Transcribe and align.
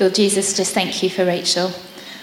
Lord 0.00 0.14
Jesus, 0.14 0.56
just 0.56 0.72
thank 0.72 1.02
you 1.02 1.10
for 1.10 1.24
Rachel. 1.24 1.66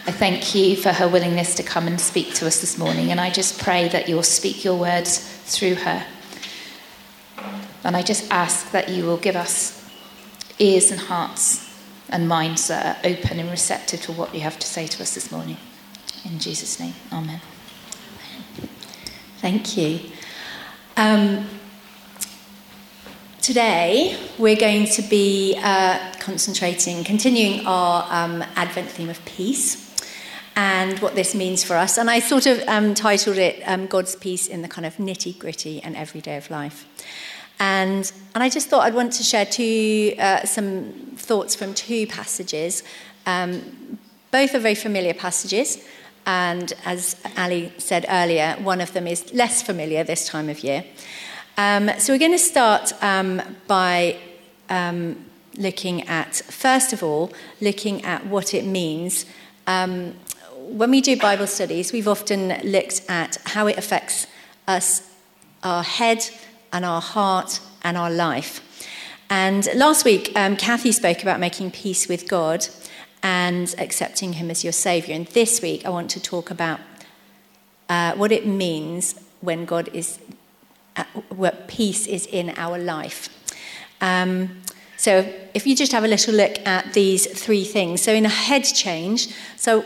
I 0.08 0.12
thank 0.12 0.56
you 0.56 0.76
for 0.76 0.92
her 0.92 1.08
willingness 1.08 1.54
to 1.56 1.64
come 1.64 1.86
and 1.86 2.02
speak 2.02 2.34
to 2.36 2.48
us 2.48 2.62
this 2.62 2.78
morning. 2.78 3.12
And 3.12 3.22
I 3.22 3.30
just 3.30 3.62
pray 3.62 3.88
that 3.90 4.10
you'll 4.10 4.24
speak 4.24 4.64
your 4.64 4.76
words 4.76 5.20
through 5.46 5.76
her. 5.76 6.06
And 7.84 7.96
I 7.96 8.02
just 8.02 8.32
ask 8.32 8.72
that 8.72 8.90
you 8.90 9.06
will 9.06 9.18
give 9.18 9.36
us 9.36 9.88
ears 10.58 10.92
and 10.92 11.00
hearts 11.00 11.70
and 12.10 12.28
minds 12.28 12.68
that 12.70 13.06
are 13.06 13.08
open 13.08 13.40
and 13.40 13.52
receptive 13.52 14.02
to 14.02 14.12
what 14.12 14.34
you 14.34 14.42
have 14.42 14.58
to 14.60 14.68
say 14.68 14.88
to 14.88 15.04
us 15.04 15.14
this 15.14 15.32
morning. 15.32 15.58
In 16.26 16.40
Jesus' 16.40 16.80
name, 16.80 16.96
amen. 17.14 17.40
Thank 19.38 19.78
you. 19.78 20.02
Um, 20.98 21.48
today, 23.50 24.16
we're 24.38 24.56
going 24.56 24.86
to 24.86 25.02
be 25.02 25.58
uh, 25.58 25.98
concentrating, 26.20 27.04
continuing 27.04 27.66
our 27.66 28.06
um, 28.12 28.44
Advent 28.56 28.88
theme 28.88 29.10
of 29.10 29.26
peace 29.26 30.00
and 30.56 31.00
what 31.00 31.16
this 31.16 31.34
means 31.34 31.64
for 31.64 31.76
us. 31.76 31.98
And 31.98 32.12
I 32.12 32.20
sort 32.20 32.46
of 32.46 32.62
um, 32.68 32.94
titled 32.94 33.40
it 33.40 33.64
um, 33.66 33.88
God's 33.88 34.16
Peace 34.16 34.46
in 34.46 34.62
the 34.62 34.68
kind 34.68 34.86
of 34.86 34.98
nitty 34.98 35.40
gritty 35.40 35.82
and 35.82 35.96
everyday 35.96 36.38
of 36.38 36.52
life. 36.52 36.86
And, 37.60 38.12
and 38.36 38.44
I 38.44 38.50
just 38.50 38.68
thought 38.70 38.86
I'd 38.86 38.94
want 38.94 39.14
to 39.14 39.24
share 39.24 39.48
two, 39.48 40.14
uh, 40.20 40.46
some 40.46 40.94
thoughts 41.16 41.56
from 41.56 41.74
two 41.74 42.06
passages. 42.06 42.84
Um, 43.26 43.98
both 44.30 44.54
are 44.54 44.60
very 44.60 44.76
familiar 44.76 45.16
passages. 45.16 45.84
And 46.28 46.72
as 46.86 47.16
Ali 47.36 47.74
said 47.80 48.06
earlier, 48.10 48.58
one 48.62 48.80
of 48.80 48.94
them 48.94 49.08
is 49.08 49.34
less 49.34 49.64
familiar 49.64 50.04
this 50.04 50.28
time 50.28 50.50
of 50.50 50.64
year. 50.64 50.86
Um, 51.60 51.92
so 52.00 52.14
we're 52.14 52.20
going 52.20 52.32
to 52.32 52.38
start 52.38 52.94
um, 53.04 53.42
by 53.68 54.16
um, 54.70 55.26
looking 55.58 56.08
at, 56.08 56.36
first 56.36 56.94
of 56.94 57.04
all, 57.04 57.34
looking 57.60 58.02
at 58.06 58.26
what 58.26 58.54
it 58.54 58.64
means. 58.64 59.26
Um, 59.68 60.14
when 60.56 60.90
we 60.90 61.02
do 61.02 61.18
Bible 61.18 61.48
studies, 61.48 61.92
we've 61.92 62.08
often 62.08 62.58
looked 62.64 63.02
at 63.10 63.40
how 63.44 63.68
it 63.68 63.78
affects 63.78 64.26
us, 64.70 65.12
our 65.62 65.84
head 65.84 66.30
and 66.72 66.86
our 66.86 67.02
heart 67.02 67.60
and 67.84 67.98
our 67.98 68.10
life. 68.10 68.62
And 69.30 69.68
last 69.76 70.06
week, 70.06 70.32
um, 70.38 70.56
Kathy 70.56 70.94
spoke 70.94 71.24
about 71.24 71.42
making 71.42 71.72
peace 71.72 72.08
with 72.08 72.30
God 72.30 72.70
and 73.22 73.76
accepting 73.78 74.32
Him 74.32 74.50
as 74.50 74.64
your 74.64 74.72
Savior. 74.72 75.14
And 75.14 75.28
this 75.28 75.62
week, 75.62 75.86
I 75.86 75.90
want 75.90 76.10
to 76.12 76.22
talk 76.22 76.52
about 76.52 76.80
uh, 77.90 78.14
what 78.14 78.32
it 78.32 78.48
means 78.48 79.16
when 79.42 79.66
God 79.66 79.90
is, 79.94 80.20
what 81.30 81.68
peace 81.68 82.08
is 82.08 82.26
in 82.26 82.52
our 82.58 82.78
life. 82.78 83.30
Um, 84.02 84.62
so, 84.98 85.32
if 85.54 85.66
you 85.66 85.76
just 85.76 85.92
have 85.94 86.04
a 86.04 86.08
little 86.08 86.34
look 86.34 86.60
at 86.68 86.94
these 86.94 87.26
three 87.26 87.64
things. 87.64 88.02
So, 88.02 88.14
in 88.14 88.26
a 88.26 88.30
head 88.30 88.64
change, 88.64 89.30
so 89.56 89.86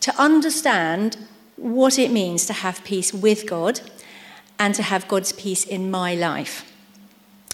to 0.00 0.14
understand 0.20 1.16
what 1.56 1.98
it 1.98 2.10
means 2.10 2.46
to 2.46 2.52
have 2.52 2.84
peace 2.84 3.12
with 3.12 3.46
God 3.46 3.80
and 4.58 4.74
to 4.74 4.82
have 4.82 5.08
God's 5.08 5.32
peace 5.32 5.64
in 5.64 5.90
my 5.90 6.14
life. 6.14 6.70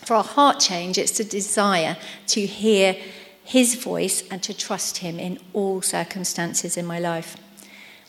For 0.04 0.14
a 0.14 0.22
heart 0.22 0.60
change, 0.60 0.98
it's 0.98 1.20
a 1.20 1.24
desire 1.24 1.96
to 2.28 2.46
hear 2.46 2.96
his 3.44 3.74
voice 3.74 4.22
and 4.30 4.42
to 4.42 4.54
trust 4.54 4.98
him 4.98 5.18
in 5.18 5.38
all 5.52 5.82
circumstances 5.82 6.76
in 6.76 6.86
my 6.86 6.98
life. 6.98 7.36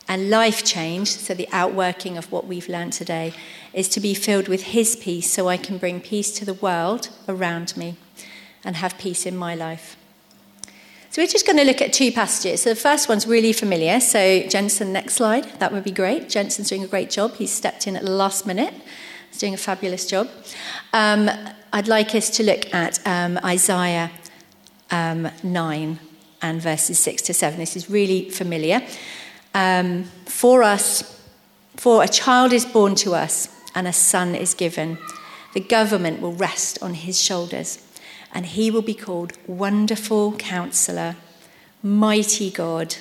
And 0.08 0.30
life 0.30 0.64
change, 0.64 1.10
so 1.10 1.34
the 1.34 1.48
outworking 1.52 2.18
of 2.18 2.32
what 2.32 2.48
we've 2.48 2.68
learned 2.68 2.94
today, 2.94 3.34
is 3.74 3.88
to 3.90 4.00
be 4.00 4.14
filled 4.14 4.48
with 4.48 4.64
his 4.64 4.96
peace 4.96 5.32
so 5.32 5.48
I 5.48 5.58
can 5.58 5.78
bring 5.78 6.02
peace 6.02 6.32
to 6.40 6.46
the 6.46 6.54
world 6.56 7.10
around 7.28 7.78
me 7.78 7.96
and 8.64 8.76
have 8.76 8.98
peace 8.98 9.26
in 9.26 9.38
my 9.38 9.56
life. 9.56 9.96
So 11.12 11.22
we're 11.22 11.28
just 11.28 11.46
going 11.46 11.58
to 11.58 11.66
look 11.66 11.82
at 11.82 11.92
two 11.92 12.10
passages. 12.12 12.62
So 12.62 12.70
the 12.70 12.80
first 12.80 13.10
one's 13.10 13.28
really 13.28 13.52
familiar. 13.52 14.00
So 14.00 14.44
Jensen, 14.48 14.94
next 14.94 15.16
slide. 15.16 15.44
That 15.60 15.74
would 15.74 15.84
be 15.84 15.92
great. 15.92 16.30
Jensen's 16.30 16.70
doing 16.70 16.84
a 16.86 16.88
great 16.88 17.10
job. 17.10 17.36
He's 17.36 17.52
stepped 17.52 17.86
in 17.86 17.98
at 17.98 18.04
the 18.04 18.12
last 18.12 18.48
minute. 18.48 18.74
He's 19.30 19.40
doing 19.40 19.54
a 19.54 19.58
fabulous 19.58 20.06
job. 20.06 20.30
Um, 20.94 21.30
I'd 21.74 21.90
like 21.90 22.16
us 22.16 22.30
to 22.32 22.44
look 22.44 22.74
at 22.74 23.06
um, 23.06 23.38
Isaiah 23.44 24.10
um, 24.90 25.30
9 25.44 26.00
and 26.42 26.62
verses 26.62 26.98
6 27.00 27.24
to 27.24 27.34
7. 27.34 27.60
This 27.60 27.76
is 27.76 27.90
really 27.90 28.30
familiar. 28.30 28.82
Um, 29.54 30.06
for 30.26 30.64
us, 30.64 31.20
for 31.78 32.04
a 32.04 32.08
child 32.08 32.54
is 32.54 32.66
born 32.66 32.96
to 32.96 33.14
us, 33.14 33.50
and 33.76 33.88
a 33.88 33.94
son 33.94 34.36
is 34.36 34.54
given. 34.54 34.98
The 35.54 35.60
government 35.60 36.22
will 36.22 36.34
rest 36.34 36.82
on 36.82 36.94
his 36.94 37.20
shoulders 37.20 37.86
and 38.34 38.46
he 38.46 38.72
will 38.72 38.82
be 38.82 38.94
called 38.94 39.34
Wonderful 39.48 40.34
Counselor, 40.34 41.16
Mighty 41.84 42.50
God, 42.50 42.96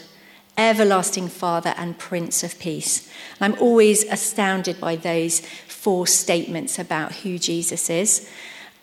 Everlasting 0.59 1.29
Father, 1.29 1.75
and 1.77 1.99
Prince 1.99 2.43
of 2.43 2.59
Peace. 2.59 3.09
And 3.39 3.55
I'm 3.55 3.63
always 3.63 4.05
astounded 4.05 4.81
by 4.81 4.97
those 4.97 5.41
four 5.69 6.07
statements 6.07 6.79
about 6.79 7.17
who 7.17 7.39
Jesus 7.39 7.89
is. 7.89 8.29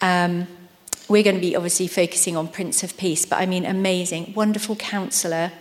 Um, 0.01 0.47
we're 1.09 1.23
going 1.23 1.35
to 1.35 1.41
be 1.41 1.56
obviously 1.56 1.88
focusing 1.88 2.35
on 2.35 2.47
Prince 2.47 2.83
of 2.83 2.97
Peace, 2.97 3.25
but 3.25 3.39
I 3.39 3.45
mean, 3.45 3.66
amazing, 3.66 4.33
wonderful 4.33 4.75
counselor, 4.75 5.51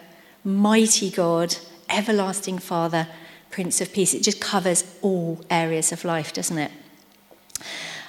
mighty 0.44 1.10
God, 1.10 1.56
everlasting 1.88 2.58
Father, 2.58 3.08
Prince 3.50 3.80
of 3.80 3.92
Peace. 3.92 4.14
It 4.14 4.22
just 4.22 4.40
covers 4.40 4.84
all 5.02 5.40
areas 5.50 5.92
of 5.92 6.04
life, 6.04 6.32
doesn't 6.32 6.58
it? 6.58 6.70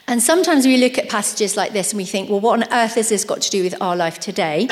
And 0.08 0.24
sometimes 0.24 0.66
we 0.66 0.78
look 0.78 0.98
at 0.98 1.10
passages 1.10 1.58
like 1.58 1.74
this 1.74 1.92
and 1.92 1.98
we 1.98 2.06
think, 2.06 2.30
well, 2.30 2.40
what 2.40 2.64
on 2.64 2.74
earth 2.74 2.96
has 2.96 3.10
this 3.10 3.26
got 3.26 3.42
to 3.42 3.50
do 3.50 3.64
with 3.64 3.82
our 3.82 3.96
life 3.96 4.20
today? 4.20 4.70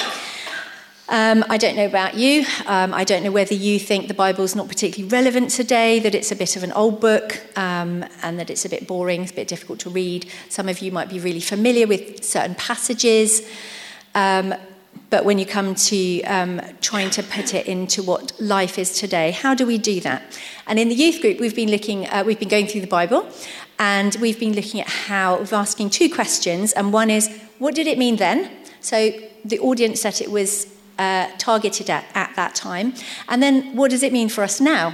Um, 1.07 1.45
I 1.49 1.57
don't 1.57 1.75
know 1.75 1.85
about 1.85 2.15
you. 2.15 2.45
Um, 2.65 2.93
I 2.93 3.03
don't 3.03 3.23
know 3.23 3.31
whether 3.31 3.53
you 3.53 3.77
think 3.77 4.07
the 4.07 4.15
Bible's 4.15 4.55
not 4.55 4.67
particularly 4.67 5.11
relevant 5.11 5.51
today, 5.51 5.99
that 5.99 6.15
it's 6.15 6.31
a 6.31 6.35
bit 6.35 6.55
of 6.55 6.63
an 6.63 6.71
old 6.71 6.99
book, 6.99 7.39
um, 7.57 8.03
and 8.23 8.39
that 8.39 8.49
it's 8.49 8.65
a 8.65 8.69
bit 8.69 8.87
boring, 8.87 9.21
it's 9.21 9.31
a 9.31 9.35
bit 9.35 9.47
difficult 9.47 9.79
to 9.81 9.89
read. 9.89 10.27
Some 10.49 10.67
of 10.67 10.79
you 10.79 10.91
might 10.91 11.09
be 11.09 11.19
really 11.19 11.41
familiar 11.41 11.85
with 11.85 12.23
certain 12.23 12.55
passages. 12.55 13.47
Um, 14.15 14.55
but 15.15 15.23
when 15.23 15.39
you 15.39 15.45
come 15.45 15.75
to 15.75 16.21
um, 16.23 16.59
trying 16.81 17.09
to 17.09 17.23
put 17.23 17.53
it 17.53 17.67
into 17.67 18.03
what 18.03 18.33
life 18.37 18.77
is 18.77 18.99
today, 18.99 19.31
how 19.31 19.55
do 19.55 19.65
we 19.65 19.77
do 19.77 20.01
that? 20.01 20.21
And 20.67 20.77
in 20.77 20.89
the 20.89 20.95
youth 20.95 21.21
group, 21.21 21.39
we've 21.39 21.55
been 21.55 21.71
looking, 21.71 22.05
uh, 22.07 22.25
we've 22.25 22.37
been 22.37 22.49
going 22.49 22.67
through 22.67 22.81
the 22.81 22.87
Bible, 22.87 23.25
and 23.79 24.13
we've 24.19 24.37
been 24.37 24.51
looking 24.51 24.81
at 24.81 24.89
how, 24.89 25.37
we're 25.37 25.57
asking 25.57 25.91
two 25.91 26.09
questions. 26.09 26.73
And 26.73 26.91
one 26.91 27.09
is, 27.09 27.29
what 27.59 27.75
did 27.75 27.87
it 27.87 27.97
mean 27.97 28.17
then? 28.17 28.51
So 28.81 29.11
the 29.45 29.57
audience 29.59 30.03
that 30.03 30.19
it 30.19 30.29
was 30.29 30.67
uh, 30.99 31.29
targeted 31.37 31.89
at 31.89 32.03
at 32.13 32.35
that 32.35 32.53
time. 32.53 32.93
And 33.29 33.41
then, 33.41 33.73
what 33.73 33.91
does 33.91 34.03
it 34.03 34.11
mean 34.11 34.27
for 34.27 34.43
us 34.43 34.59
now? 34.59 34.93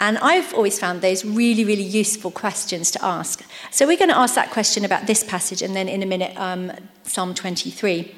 And 0.00 0.16
I've 0.16 0.54
always 0.54 0.78
found 0.78 1.02
those 1.02 1.26
really, 1.26 1.66
really 1.66 1.82
useful 1.82 2.30
questions 2.30 2.90
to 2.92 3.04
ask. 3.04 3.44
So 3.70 3.86
we're 3.86 3.98
going 3.98 4.08
to 4.08 4.16
ask 4.16 4.34
that 4.34 4.50
question 4.50 4.86
about 4.86 5.06
this 5.06 5.24
passage 5.24 5.60
and 5.60 5.76
then 5.76 5.90
in 5.90 6.02
a 6.02 6.06
minute, 6.06 6.34
um, 6.38 6.72
Psalm 7.02 7.34
23. 7.34 8.14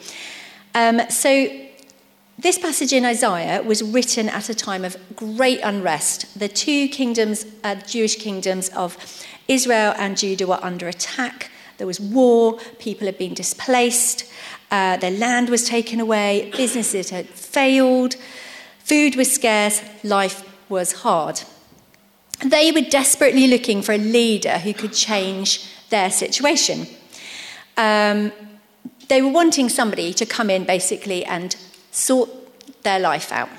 Um, 0.74 1.00
so 1.10 1.48
this 2.38 2.58
passage 2.58 2.92
in 2.92 3.04
Isaiah 3.04 3.62
was 3.62 3.82
written 3.82 4.28
at 4.28 4.48
a 4.48 4.54
time 4.54 4.84
of 4.84 4.96
great 5.14 5.60
unrest. 5.60 6.38
The 6.38 6.48
two 6.48 6.88
kingdoms, 6.88 7.44
uh, 7.64 7.74
Jewish 7.74 8.16
kingdoms 8.16 8.70
of 8.70 8.96
Israel 9.48 9.94
and 9.98 10.16
Judah 10.16 10.46
were 10.46 10.58
under 10.62 10.88
attack. 10.88 11.50
There 11.76 11.86
was 11.86 12.00
war, 12.00 12.58
people 12.78 13.06
had 13.06 13.18
been 13.18 13.34
displaced, 13.34 14.24
uh, 14.70 14.96
their 14.98 15.10
land 15.10 15.48
was 15.48 15.66
taken 15.68 16.00
away, 16.00 16.50
businesses 16.56 17.10
had 17.10 17.28
failed, 17.28 18.16
food 18.78 19.16
was 19.16 19.30
scarce, 19.32 19.82
life 20.04 20.48
was 20.68 20.92
hard. 20.92 21.42
They 22.44 22.70
were 22.72 22.80
desperately 22.80 23.48
looking 23.48 23.82
for 23.82 23.92
a 23.92 23.98
leader 23.98 24.58
who 24.58 24.72
could 24.72 24.92
change 24.92 25.68
their 25.90 26.10
situation. 26.10 26.86
Um, 27.76 28.32
they 29.10 29.20
were 29.20 29.28
wanting 29.28 29.68
somebody 29.68 30.14
to 30.14 30.24
come 30.24 30.48
in 30.48 30.64
basically 30.64 31.24
and 31.24 31.56
sort 31.90 32.30
their 32.84 33.00
life 33.00 33.32
out. 33.32 33.50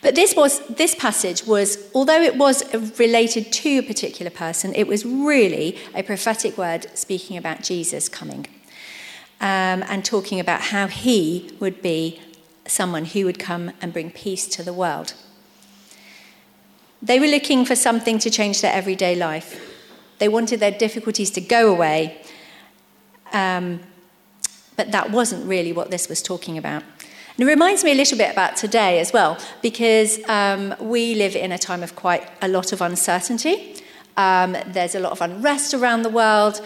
But 0.00 0.14
this, 0.14 0.34
was, 0.34 0.66
this 0.68 0.94
passage 0.94 1.46
was, 1.46 1.90
although 1.94 2.22
it 2.22 2.36
was 2.36 2.64
related 2.98 3.52
to 3.52 3.78
a 3.78 3.82
particular 3.82 4.30
person, 4.30 4.74
it 4.74 4.86
was 4.86 5.04
really 5.04 5.78
a 5.94 6.02
prophetic 6.02 6.56
word 6.56 6.86
speaking 6.96 7.36
about 7.36 7.62
Jesus 7.62 8.08
coming 8.08 8.46
um, 9.40 9.84
and 9.88 10.04
talking 10.04 10.40
about 10.40 10.60
how 10.60 10.86
he 10.86 11.50
would 11.60 11.82
be 11.82 12.20
someone 12.66 13.04
who 13.04 13.24
would 13.26 13.38
come 13.38 13.72
and 13.82 13.92
bring 13.92 14.10
peace 14.10 14.46
to 14.48 14.62
the 14.62 14.72
world. 14.72 15.14
They 17.02 17.20
were 17.20 17.26
looking 17.26 17.66
for 17.66 17.76
something 17.76 18.18
to 18.20 18.30
change 18.30 18.62
their 18.62 18.72
everyday 18.72 19.14
life. 19.14 19.60
They 20.18 20.28
wanted 20.28 20.60
their 20.60 20.70
difficulties 20.70 21.30
to 21.32 21.40
go 21.42 21.70
away. 21.70 22.22
Um, 23.36 23.80
but 24.76 24.92
that 24.92 25.10
wasn't 25.10 25.46
really 25.46 25.72
what 25.72 25.90
this 25.90 26.08
was 26.08 26.22
talking 26.22 26.58
about. 26.58 26.82
And 27.38 27.46
it 27.46 27.50
reminds 27.50 27.84
me 27.84 27.92
a 27.92 27.94
little 27.94 28.16
bit 28.16 28.32
about 28.32 28.56
today 28.56 28.98
as 28.98 29.12
well, 29.12 29.36
because 29.60 30.26
um, 30.28 30.74
we 30.80 31.14
live 31.14 31.36
in 31.36 31.52
a 31.52 31.58
time 31.58 31.82
of 31.82 31.94
quite 31.94 32.26
a 32.40 32.48
lot 32.48 32.72
of 32.72 32.80
uncertainty. 32.80 33.56
Um, 34.16 34.56
there's 34.66 34.94
a 34.94 35.00
lot 35.00 35.12
of 35.12 35.20
unrest 35.20 35.74
around 35.74 36.02
the 36.02 36.14
world. 36.22 36.62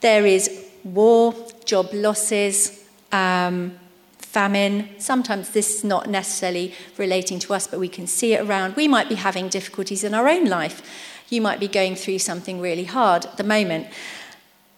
There 0.00 0.26
is 0.26 0.50
war, 0.82 1.34
job 1.64 1.86
losses, 1.92 2.84
um, 3.12 3.78
famine. 4.18 4.88
Sometimes 4.98 5.50
this 5.50 5.76
is 5.76 5.84
not 5.84 6.08
necessarily 6.08 6.74
relating 6.96 7.38
to 7.40 7.54
us, 7.54 7.68
but 7.68 7.78
we 7.78 7.88
can 7.88 8.06
see 8.06 8.34
it 8.34 8.40
around. 8.40 8.74
We 8.74 8.88
might 8.88 9.08
be 9.08 9.14
having 9.14 9.48
difficulties 9.48 10.02
in 10.02 10.14
our 10.14 10.28
own 10.28 10.46
life. 10.46 10.82
You 11.28 11.40
might 11.42 11.60
be 11.60 11.68
going 11.68 11.94
through 11.94 12.18
something 12.18 12.60
really 12.60 12.84
hard 12.84 13.24
at 13.24 13.36
the 13.36 13.44
moment. 13.44 13.86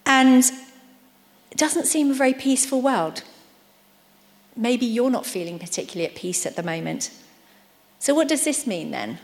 And 0.04 0.44
it 1.50 1.58
doesn't 1.58 1.86
seem 1.86 2.10
a 2.10 2.14
very 2.14 2.34
peaceful 2.34 2.80
world. 2.80 3.22
Maybe 4.56 4.86
you're 4.86 5.10
not 5.10 5.26
feeling 5.26 5.58
particularly 5.58 6.06
at 6.06 6.14
peace 6.14 6.46
at 6.46 6.56
the 6.56 6.62
moment. 6.62 7.10
So, 7.98 8.14
what 8.14 8.28
does 8.28 8.44
this 8.44 8.66
mean 8.66 8.90
then? 8.90 9.18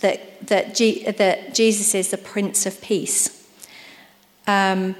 That, 0.00 0.46
that, 0.48 0.74
G, 0.74 1.08
that 1.10 1.54
Jesus 1.54 1.94
is 1.94 2.10
the 2.10 2.18
Prince 2.18 2.66
of 2.66 2.80
Peace. 2.80 3.48
Um, 4.46 4.96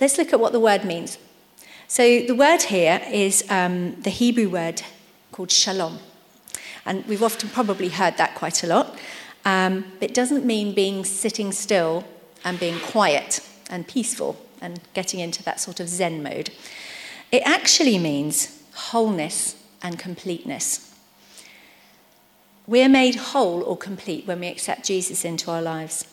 let's 0.00 0.18
look 0.18 0.32
at 0.32 0.40
what 0.40 0.52
the 0.52 0.60
word 0.60 0.84
means. 0.84 1.18
So, 1.86 2.02
the 2.02 2.34
word 2.34 2.62
here 2.62 3.00
is 3.10 3.44
um, 3.48 4.00
the 4.02 4.10
Hebrew 4.10 4.50
word 4.50 4.82
called 5.32 5.50
shalom. 5.50 5.98
And 6.84 7.04
we've 7.06 7.22
often 7.22 7.48
probably 7.48 7.88
heard 7.88 8.16
that 8.18 8.34
quite 8.34 8.62
a 8.62 8.66
lot. 8.66 8.98
Um, 9.44 9.86
it 10.00 10.12
doesn't 10.12 10.44
mean 10.44 10.74
being 10.74 11.04
sitting 11.04 11.52
still 11.52 12.04
and 12.44 12.60
being 12.60 12.78
quiet 12.78 13.47
and 13.68 13.86
peaceful 13.86 14.36
and 14.60 14.80
getting 14.94 15.20
into 15.20 15.42
that 15.44 15.60
sort 15.60 15.80
of 15.80 15.88
Zen 15.88 16.22
mode. 16.22 16.50
It 17.30 17.42
actually 17.44 17.98
means 17.98 18.62
wholeness 18.74 19.56
and 19.82 19.98
completeness. 19.98 20.94
We're 22.66 22.88
made 22.88 23.14
whole 23.14 23.62
or 23.62 23.76
complete 23.76 24.26
when 24.26 24.40
we 24.40 24.48
accept 24.48 24.84
Jesus 24.84 25.24
into 25.24 25.50
our 25.50 25.62
lives. 25.62 26.04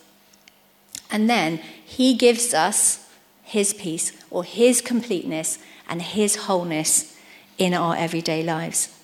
And 1.11 1.29
then 1.29 1.57
he 1.83 2.13
gives 2.13 2.53
us 2.53 3.07
his 3.43 3.73
peace 3.73 4.11
or 4.29 4.43
his 4.43 4.81
completeness 4.81 5.59
and 5.87 6.01
his 6.01 6.35
wholeness 6.35 7.17
in 7.57 7.73
our 7.73 7.95
everyday 7.95 8.43
lives. 8.43 8.97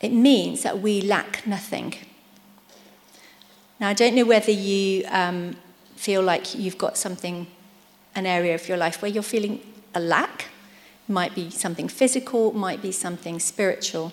It 0.00 0.12
means 0.12 0.62
that 0.62 0.80
we 0.80 1.00
lack 1.00 1.46
nothing. 1.46 1.94
Now, 3.78 3.88
I 3.88 3.94
don't 3.94 4.14
know 4.14 4.24
whether 4.24 4.50
you 4.50 5.04
um, 5.08 5.56
feel 5.96 6.22
like 6.22 6.54
you've 6.54 6.78
got 6.78 6.96
something, 6.96 7.46
an 8.14 8.26
area 8.26 8.54
of 8.54 8.68
your 8.68 8.76
life 8.76 9.02
where 9.02 9.10
you're 9.10 9.22
feeling 9.22 9.60
a 9.94 10.00
lack. 10.00 10.46
Might 11.08 11.34
be 11.34 11.50
something 11.50 11.88
physical, 11.88 12.52
might 12.52 12.82
be 12.82 12.92
something 12.92 13.40
spiritual. 13.40 14.12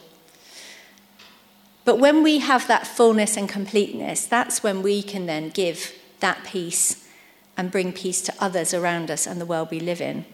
But 1.85 1.99
when 1.99 2.23
we 2.23 2.39
have 2.39 2.67
that 2.67 2.85
fullness 2.85 3.37
and 3.37 3.47
completeness, 3.47 4.25
that's 4.25 4.61
when 4.61 4.81
we 4.81 5.01
can 5.01 5.25
then 5.25 5.49
give 5.49 5.93
that 6.19 6.43
peace 6.43 7.07
and 7.55 7.71
bring 7.71 7.93
peace 7.93 8.21
to 8.23 8.33
others 8.39 8.73
around 8.73 9.09
us 9.09 9.25
and 9.25 9.39
the 9.39 9.45
world 9.45 9.69
we 9.71 9.79
live 9.79 10.01
in. 10.01 10.25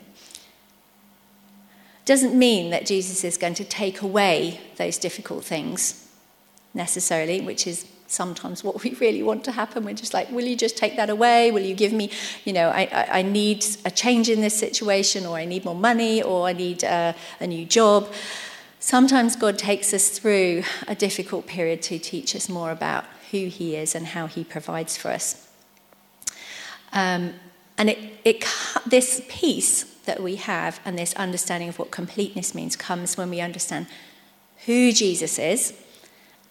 Doesn't 2.06 2.38
mean 2.38 2.69
that 2.71 2.86
Jesus 2.86 3.24
is 3.24 3.38
going 3.38 3.54
to 3.54 3.63
take 3.63 4.01
away 4.01 4.60
those 4.77 4.98
difficult 4.98 5.45
things 5.45 6.10
necessarily, 6.74 7.39
which 7.39 7.65
is 7.65 7.86
sometimes 8.13 8.63
what 8.63 8.83
we 8.83 8.94
really 8.95 9.24
want 9.24 9.44
to 9.45 9.51
happen. 9.51 9.83
We're 9.83 9.94
just 9.94 10.13
like, 10.13 10.31
will 10.31 10.45
you 10.45 10.56
just 10.56 10.77
take 10.77 10.95
that 10.95 11.10
away? 11.10 11.51
Will 11.51 11.63
you 11.63 11.75
give 11.75 11.92
me, 11.92 12.10
you 12.45 12.54
know, 12.54 12.69
I, 12.69 12.88
I, 12.92 13.19
I 13.19 13.21
need 13.21 13.65
a 13.86 13.92
change 13.92 14.30
in 14.30 14.42
this 14.42 14.57
situation, 14.57 15.25
or 15.25 15.38
I 15.38 15.45
need 15.45 15.65
more 15.65 15.75
money, 15.75 16.21
or 16.21 16.48
I 16.48 16.54
need 16.54 16.83
a, 16.83 17.15
a 17.39 17.48
new 17.48 17.65
job. 17.65 18.12
Sometimes 18.80 19.36
God 19.36 19.57
takes 19.57 19.94
us 19.94 20.10
through 20.10 20.63
a 20.88 20.95
difficult 20.95 21.48
period 21.48 21.81
to 21.83 22.00
teach 22.00 22.36
us 22.36 22.50
more 22.50 22.71
about 22.71 23.06
who 23.31 23.48
He 23.48 23.75
is 23.75 23.95
and 23.95 24.07
how 24.07 24.27
He 24.27 24.44
provides 24.44 24.98
for 24.98 25.10
us. 25.10 25.50
Um, 26.92 27.33
and 27.77 27.89
it, 27.89 27.98
it, 28.24 28.45
this 28.86 29.21
peace 29.27 29.83
that 30.06 30.21
we 30.21 30.36
have 30.36 30.80
and 30.86 30.98
this 30.98 31.13
understanding 31.15 31.69
of 31.69 31.80
what 31.80 31.92
completeness 31.92 32.54
means 32.54 32.75
comes 32.75 33.18
when 33.18 33.30
we 33.30 33.42
understand 33.42 33.88
who 34.65 34.92
Jesus 34.92 35.39
is 35.39 35.74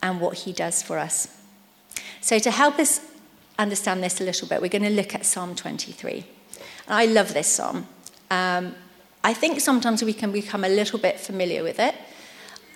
and 0.03 0.21
what 0.21 0.39
he 0.39 0.53
does 0.53 0.83
for 0.83 0.99
us. 0.99 1.42
So, 2.21 2.39
to 2.39 2.51
help 2.51 2.79
us 2.79 3.01
understand 3.59 4.03
this 4.03 4.21
a 4.21 4.25
little 4.25 4.49
bit, 4.49 4.61
we're 4.61 4.69
going 4.69 4.83
to 4.83 4.91
look 4.91 5.15
at 5.15 5.27
Psalm 5.27 5.55
23. 5.55 6.25
And 6.87 6.95
I 6.95 7.07
love 7.07 7.35
this 7.35 7.49
psalm. 7.49 7.87
Um, 8.31 8.75
I 9.25 9.35
think 9.35 9.61
sometimes 9.61 10.03
we 10.03 10.13
can 10.13 10.33
become 10.33 10.65
a 10.65 10.69
little 10.69 10.99
bit 10.99 11.21
familiar 11.21 11.63
with 11.63 11.79
it. 11.79 11.95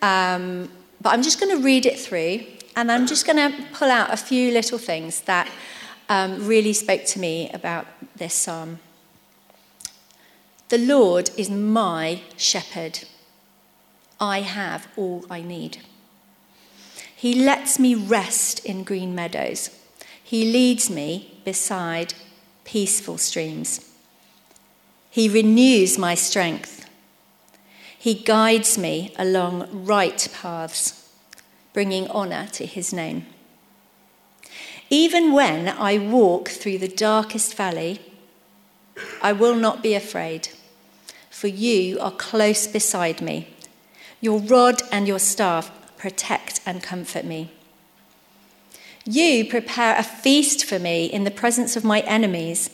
Um, 0.02 0.70
but 1.00 1.12
I'm 1.12 1.22
just 1.22 1.40
going 1.40 1.56
to 1.56 1.62
read 1.62 1.86
it 1.86 1.98
through 1.98 2.40
and 2.76 2.92
I'm 2.92 3.06
just 3.06 3.26
going 3.26 3.36
to 3.36 3.62
pull 3.72 3.90
out 3.90 4.12
a 4.12 4.16
few 4.16 4.52
little 4.52 4.78
things 4.78 5.22
that 5.22 5.50
um, 6.08 6.46
really 6.46 6.72
spoke 6.72 7.04
to 7.06 7.18
me 7.18 7.50
about 7.50 7.86
this 8.16 8.34
psalm. 8.34 8.78
The 10.68 10.78
Lord 10.78 11.30
is 11.36 11.48
my 11.48 12.22
shepherd. 12.36 13.00
I 14.20 14.40
have 14.40 14.88
all 14.96 15.24
I 15.30 15.40
need. 15.40 15.78
He 17.26 17.34
lets 17.34 17.80
me 17.80 17.96
rest 17.96 18.64
in 18.64 18.84
green 18.84 19.12
meadows. 19.12 19.70
He 20.22 20.52
leads 20.52 20.88
me 20.88 21.40
beside 21.44 22.14
peaceful 22.62 23.18
streams. 23.18 23.84
He 25.10 25.28
renews 25.28 25.98
my 25.98 26.14
strength. 26.14 26.88
He 27.98 28.14
guides 28.14 28.78
me 28.78 29.12
along 29.18 29.66
right 29.72 30.28
paths, 30.40 31.10
bringing 31.72 32.08
honour 32.12 32.46
to 32.52 32.64
his 32.64 32.92
name. 32.92 33.26
Even 34.88 35.32
when 35.32 35.68
I 35.68 35.98
walk 35.98 36.50
through 36.50 36.78
the 36.78 36.86
darkest 36.86 37.56
valley, 37.56 37.98
I 39.20 39.32
will 39.32 39.56
not 39.56 39.82
be 39.82 39.94
afraid, 39.94 40.50
for 41.28 41.48
you 41.48 41.98
are 41.98 42.12
close 42.12 42.68
beside 42.68 43.20
me. 43.20 43.48
Your 44.20 44.38
rod 44.38 44.80
and 44.92 45.08
your 45.08 45.18
staff 45.18 45.72
protect 46.06 46.60
and 46.64 46.84
comfort 46.84 47.24
me. 47.24 47.50
You 49.04 49.44
prepare 49.44 49.96
a 49.98 50.04
feast 50.04 50.64
for 50.64 50.78
me 50.78 51.06
in 51.06 51.24
the 51.24 51.32
presence 51.32 51.74
of 51.74 51.82
my 51.82 51.98
enemies. 52.02 52.70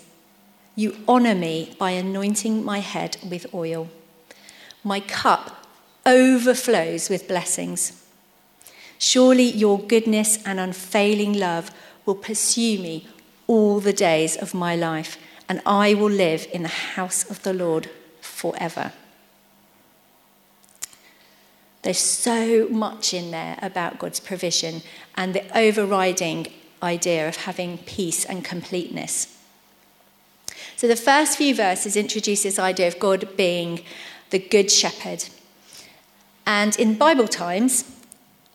You 0.76 0.98
honor 1.08 1.34
me 1.34 1.74
by 1.78 1.92
anointing 1.92 2.62
my 2.62 2.80
head 2.80 3.16
with 3.26 3.54
oil. 3.54 3.88
My 4.84 5.00
cup 5.00 5.66
overflows 6.04 7.08
with 7.08 7.26
blessings. 7.26 8.04
Surely 8.98 9.48
your 9.50 9.78
goodness 9.78 10.38
and 10.44 10.60
unfailing 10.60 11.32
love 11.32 11.70
will 12.04 12.16
pursue 12.28 12.78
me 12.80 13.08
all 13.46 13.80
the 13.80 13.94
days 13.94 14.36
of 14.36 14.52
my 14.52 14.76
life, 14.76 15.16
and 15.48 15.62
I 15.64 15.94
will 15.94 16.10
live 16.10 16.46
in 16.52 16.64
the 16.64 16.76
house 16.98 17.30
of 17.30 17.42
the 17.44 17.54
Lord 17.54 17.88
forever. 18.20 18.92
There's 21.82 21.98
so 21.98 22.68
much 22.68 23.12
in 23.12 23.32
there 23.32 23.58
about 23.60 23.98
God's 23.98 24.20
provision 24.20 24.82
and 25.16 25.34
the 25.34 25.58
overriding 25.58 26.46
idea 26.82 27.28
of 27.28 27.36
having 27.36 27.78
peace 27.78 28.24
and 28.24 28.44
completeness. 28.44 29.38
So 30.76 30.88
the 30.88 30.96
first 30.96 31.36
few 31.36 31.54
verses 31.54 31.96
introduce 31.96 32.42
this 32.44 32.58
idea 32.58 32.88
of 32.88 32.98
God 32.98 33.36
being 33.36 33.84
the 34.30 34.38
good 34.38 34.70
shepherd. 34.70 35.24
And 36.46 36.78
in 36.78 36.96
Bible 36.96 37.28
times, 37.28 37.84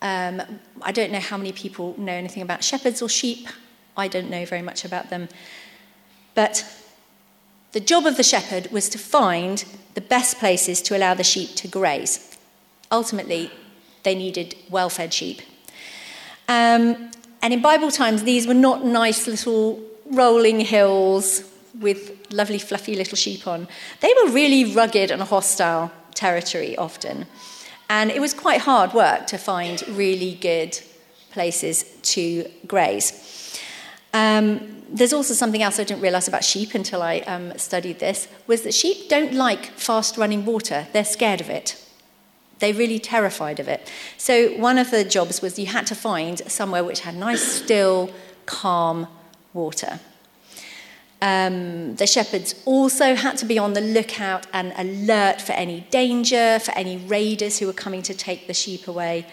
um, 0.01 0.41
I 0.81 0.91
don't 0.91 1.11
know 1.11 1.19
how 1.19 1.37
many 1.37 1.51
people 1.51 1.95
know 1.97 2.11
anything 2.13 2.43
about 2.43 2.63
shepherds 2.63 3.01
or 3.01 3.09
sheep. 3.09 3.47
I 3.95 4.07
don't 4.07 4.29
know 4.29 4.45
very 4.45 4.61
much 4.61 4.85
about 4.85 5.09
them. 5.09 5.29
But 6.35 6.65
the 7.71 7.79
job 7.79 8.05
of 8.05 8.17
the 8.17 8.23
shepherd 8.23 8.71
was 8.71 8.89
to 8.89 8.97
find 8.97 9.63
the 9.93 10.01
best 10.01 10.37
places 10.37 10.81
to 10.83 10.97
allow 10.97 11.13
the 11.13 11.23
sheep 11.23 11.55
to 11.55 11.67
graze. 11.67 12.26
Ultimately, 12.91 13.51
they 14.03 14.15
needed 14.15 14.55
well 14.69 14.89
fed 14.89 15.13
sheep. 15.13 15.41
Um, 16.47 17.11
and 17.41 17.53
in 17.53 17.61
Bible 17.61 17.91
times, 17.91 18.23
these 18.23 18.47
were 18.47 18.53
not 18.53 18.85
nice 18.85 19.27
little 19.27 19.81
rolling 20.05 20.61
hills 20.61 21.43
with 21.79 22.31
lovely, 22.31 22.57
fluffy 22.57 22.95
little 22.95 23.15
sheep 23.17 23.47
on. 23.47 23.67
They 23.99 24.13
were 24.23 24.31
really 24.31 24.73
rugged 24.73 25.11
and 25.11 25.21
hostile 25.21 25.91
territory 26.13 26.77
often. 26.77 27.27
And 27.89 28.11
it 28.11 28.19
was 28.19 28.33
quite 28.33 28.61
hard 28.61 28.93
work 28.93 29.27
to 29.27 29.37
find 29.37 29.83
really 29.89 30.35
good 30.35 30.79
places 31.31 31.83
to 32.01 32.49
graze. 32.65 33.61
Um, 34.13 34.83
there's 34.89 35.13
also 35.13 35.33
something 35.33 35.61
else 35.61 35.79
I 35.79 35.83
didn't 35.83 36.01
realize 36.01 36.27
about 36.27 36.43
sheep 36.43 36.73
until 36.73 37.03
I 37.03 37.19
um, 37.19 37.57
studied 37.57 37.99
this 37.99 38.27
was 38.47 38.61
that 38.61 38.73
sheep 38.73 39.09
don't 39.09 39.33
like 39.33 39.65
fast 39.65 40.17
running 40.17 40.45
water. 40.45 40.87
They're 40.93 41.05
scared 41.05 41.41
of 41.41 41.49
it. 41.49 41.81
They're 42.59 42.73
really 42.73 42.99
terrified 42.99 43.59
of 43.59 43.67
it. 43.67 43.91
So 44.17 44.49
one 44.57 44.77
of 44.77 44.91
the 44.91 45.03
jobs 45.03 45.41
was 45.41 45.59
you 45.59 45.67
had 45.67 45.87
to 45.87 45.95
find 45.95 46.39
somewhere 46.51 46.83
which 46.83 47.01
had 47.01 47.15
nice, 47.15 47.43
still, 47.43 48.09
calm 48.45 49.07
water. 49.53 49.99
Um, 51.21 51.95
the 51.95 52.05
shepherds 52.05 52.55
also 52.65 53.15
had 53.15 53.37
to 53.37 53.45
be 53.45 53.57
on 53.57 53.73
the 53.73 53.81
lookout 53.81 54.45
and 54.53 54.71
alert 54.77 55.41
for 55.41 55.53
any 55.53 55.81
danger, 55.89 56.59
for 56.59 56.71
any 56.71 56.97
raiders 56.97 57.57
who 57.57 57.65
were 57.65 57.73
coming 57.73 58.03
to 58.03 58.13
take 58.13 58.45
the 58.45 58.53
sheep 58.53 58.87
away, 58.87 59.25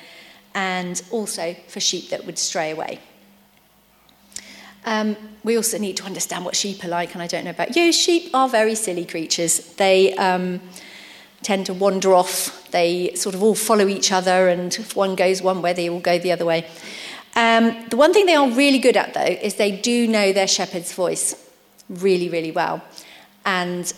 and 0.54 1.02
also 1.10 1.54
for 1.68 1.80
sheep 1.80 2.08
that 2.08 2.24
would 2.24 2.38
stray 2.38 2.70
away. 2.70 3.00
Um, 4.86 5.16
we 5.42 5.56
also 5.56 5.78
need 5.78 5.96
to 5.98 6.04
understand 6.04 6.44
what 6.44 6.56
sheep 6.56 6.84
are 6.84 6.88
like, 6.88 7.14
and 7.14 7.22
I 7.22 7.26
don't 7.26 7.44
know 7.44 7.50
about 7.50 7.76
you. 7.76 7.92
Sheep 7.92 8.30
are 8.34 8.48
very 8.48 8.74
silly 8.74 9.04
creatures. 9.04 9.74
They, 9.74 10.14
um, 10.14 10.60
tend 11.44 11.66
to 11.66 11.74
wander 11.74 12.12
off. 12.14 12.68
They 12.72 13.14
sort 13.14 13.36
of 13.36 13.42
all 13.42 13.54
follow 13.54 13.86
each 13.86 14.10
other, 14.10 14.48
and 14.48 14.74
if 14.74 14.96
one 14.96 15.14
goes 15.14 15.40
one 15.42 15.62
way, 15.62 15.72
they 15.72 15.88
all 15.88 16.00
go 16.00 16.18
the 16.18 16.32
other 16.32 16.44
way. 16.44 16.66
Um, 17.36 17.86
the 17.90 17.96
one 17.96 18.12
thing 18.12 18.26
they 18.26 18.34
are 18.34 18.50
really 18.50 18.78
good 18.78 18.96
at, 18.96 19.14
though, 19.14 19.20
is 19.20 19.54
they 19.54 19.72
do 19.72 20.08
know 20.08 20.32
their 20.32 20.48
shepherd's 20.48 20.92
voice 20.92 21.36
really, 21.88 22.28
really 22.28 22.50
well. 22.50 22.82
And 23.44 23.92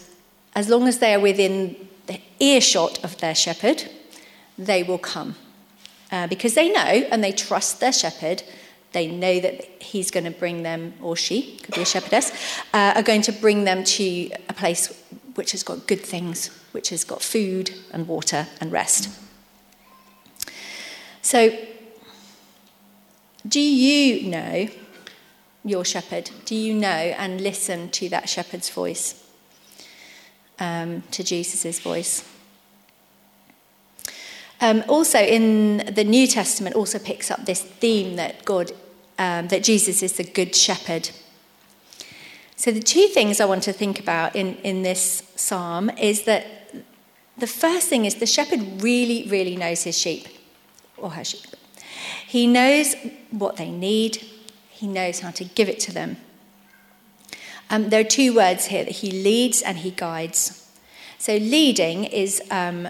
as 0.55 0.69
long 0.69 0.89
as 0.89 0.99
they 0.99 1.15
are 1.15 1.21
within 1.21 1.77
the 2.07 2.21
earshot 2.41 3.03
of 3.05 3.19
their 3.19 3.35
shepherd, 3.35 3.85
they 4.59 4.83
will 4.83 4.99
come. 4.99 5.37
Uh, 6.11 6.27
because 6.27 6.55
they 6.55 6.71
know 6.71 7.07
and 7.11 7.23
they 7.23 7.33
trust 7.33 7.81
their 7.81 7.93
shepherd. 7.93 8.43
They 8.93 9.09
know 9.09 9.41
that 9.41 9.65
he's 9.83 10.11
going 10.11 10.25
to 10.25 10.31
bring 10.31 10.63
them, 10.63 10.95
or 11.03 11.17
she, 11.17 11.57
could 11.59 11.75
be 11.75 11.83
a 11.83 11.85
shepherdess, 11.85 12.31
uh, 12.73 12.95
are 12.97 13.03
going 13.03 13.23
to 13.23 13.33
bring 13.33 13.65
them 13.65 13.85
to 13.85 14.31
a 14.49 14.55
place 14.55 15.05
which 15.35 15.53
has 15.53 15.63
got 15.63 15.87
good 15.87 16.01
things, 16.01 16.51
which 16.77 16.91
has 16.91 17.05
got 17.05 17.23
food 17.23 17.71
and 17.91 18.07
water 18.07 18.49
and 18.61 18.71
rest. 18.71 19.09
So, 21.23 21.57
do 23.49 23.61
you 23.61 24.29
know 24.29 24.69
your 25.65 25.87
shepherd? 25.87 26.31
Do 26.45 26.55
you 26.55 26.75
know 26.75 26.87
and 27.17 27.41
listen 27.41 27.89
to 27.93 28.11
that 28.11 28.29
shepherd's 28.29 28.69
voice? 28.69 29.27
Um, 30.59 31.03
to 31.13 31.25
Jesus' 31.25 31.81
voice? 31.81 32.29
Um, 34.61 34.85
also, 34.87 35.19
in 35.19 35.79
the 35.95 36.05
New 36.05 36.27
Testament, 36.27 36.77
also 36.77 36.99
picks 36.99 37.31
up 37.31 37.47
this 37.47 37.63
theme 37.63 38.17
that 38.17 38.45
God, 38.45 38.73
um, 39.19 39.49
that 39.49 39.65
Jesus 39.65 40.03
is 40.03 40.13
the 40.19 40.25
good 40.25 40.55
shepherd. 40.55 41.09
So, 42.57 42.71
the 42.71 42.81
two 42.81 43.07
things 43.07 43.41
I 43.41 43.47
want 43.47 43.63
to 43.63 43.73
think 43.73 43.99
about 43.99 44.37
in, 44.37 44.57
in 44.57 44.83
this 44.83 45.23
psalm 45.37 45.89
is 45.91 46.25
that 46.25 46.57
the 47.39 47.47
first 47.47 47.89
thing 47.89 48.05
is 48.05 48.17
the 48.17 48.27
shepherd 48.27 48.83
really, 48.83 49.29
really 49.29 49.57
knows 49.57 49.83
his 49.83 49.97
sheep 49.97 50.27
or 50.97 51.11
her 51.11 51.25
sheep. 51.25 51.55
He 52.27 52.47
knows 52.47 52.95
what 53.31 53.57
they 53.57 53.71
need, 53.71 54.17
he 54.71 54.87
knows 54.87 55.21
how 55.21 55.31
to 55.33 55.45
give 55.45 55.69
it 55.69 55.81
to 55.81 55.93
them. 55.93 56.17
Um, 57.69 57.89
there 57.89 58.01
are 58.01 58.05
two 58.05 58.35
words 58.35 58.67
here 58.67 58.85
that 58.85 58.97
he 58.97 59.11
leads 59.11 59.63
and 59.63 59.79
he 59.79 59.91
guides. 59.91 60.71
So, 61.19 61.37
leading 61.37 62.05
is 62.05 62.43
um, 62.51 62.89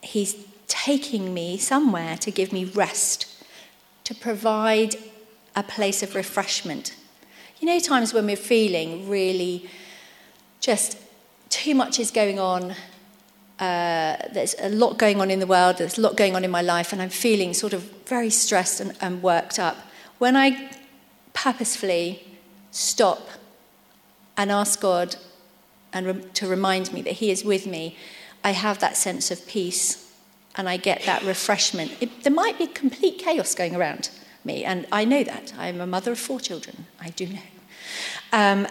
he's 0.00 0.36
taking 0.66 1.34
me 1.34 1.58
somewhere 1.58 2.16
to 2.18 2.30
give 2.30 2.52
me 2.52 2.64
rest, 2.64 3.26
to 4.04 4.14
provide 4.14 4.96
a 5.54 5.62
place 5.62 6.02
of 6.02 6.14
refreshment. 6.14 6.94
You 7.58 7.68
know, 7.68 7.78
times 7.78 8.14
when 8.14 8.26
we're 8.26 8.36
feeling 8.36 9.08
really 9.08 9.68
just 10.60 10.98
too 11.50 11.74
much 11.74 11.98
is 11.98 12.10
going 12.10 12.38
on. 12.38 12.74
Uh, 13.58 14.16
there's 14.32 14.56
a 14.58 14.68
lot 14.68 14.98
going 14.98 15.20
on 15.20 15.30
in 15.30 15.38
the 15.38 15.46
world, 15.46 15.78
there's 15.78 15.98
a 15.98 16.00
lot 16.00 16.16
going 16.16 16.34
on 16.34 16.44
in 16.44 16.50
my 16.50 16.62
life, 16.62 16.92
and 16.92 17.00
I'm 17.00 17.10
feeling 17.10 17.54
sort 17.54 17.72
of 17.72 17.82
very 18.06 18.30
stressed 18.30 18.80
and, 18.80 18.94
and 19.00 19.22
worked 19.22 19.58
up. 19.58 19.76
When 20.18 20.36
I 20.36 20.70
purposefully 21.32 22.26
stop 22.70 23.28
and 24.36 24.50
ask 24.50 24.80
God 24.80 25.16
and 25.92 26.06
re- 26.06 26.24
to 26.34 26.48
remind 26.48 26.92
me 26.92 27.02
that 27.02 27.14
He 27.14 27.30
is 27.30 27.44
with 27.44 27.66
me, 27.66 27.96
I 28.42 28.50
have 28.50 28.80
that 28.80 28.96
sense 28.96 29.30
of 29.30 29.46
peace 29.46 30.12
and 30.56 30.68
I 30.68 30.76
get 30.76 31.02
that 31.02 31.22
refreshment. 31.22 31.96
It, 32.00 32.24
there 32.24 32.32
might 32.32 32.58
be 32.58 32.66
complete 32.66 33.18
chaos 33.18 33.54
going 33.54 33.74
around 33.74 34.10
me, 34.44 34.64
and 34.64 34.86
I 34.92 35.04
know 35.04 35.24
that. 35.24 35.52
I'm 35.58 35.80
a 35.80 35.86
mother 35.86 36.12
of 36.12 36.18
four 36.18 36.40
children. 36.40 36.86
I 37.00 37.10
do 37.10 37.26
know. 37.26 37.38
Um, 38.32 38.66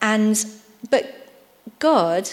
and 0.00 0.44
but 0.90 1.30
God 1.78 2.28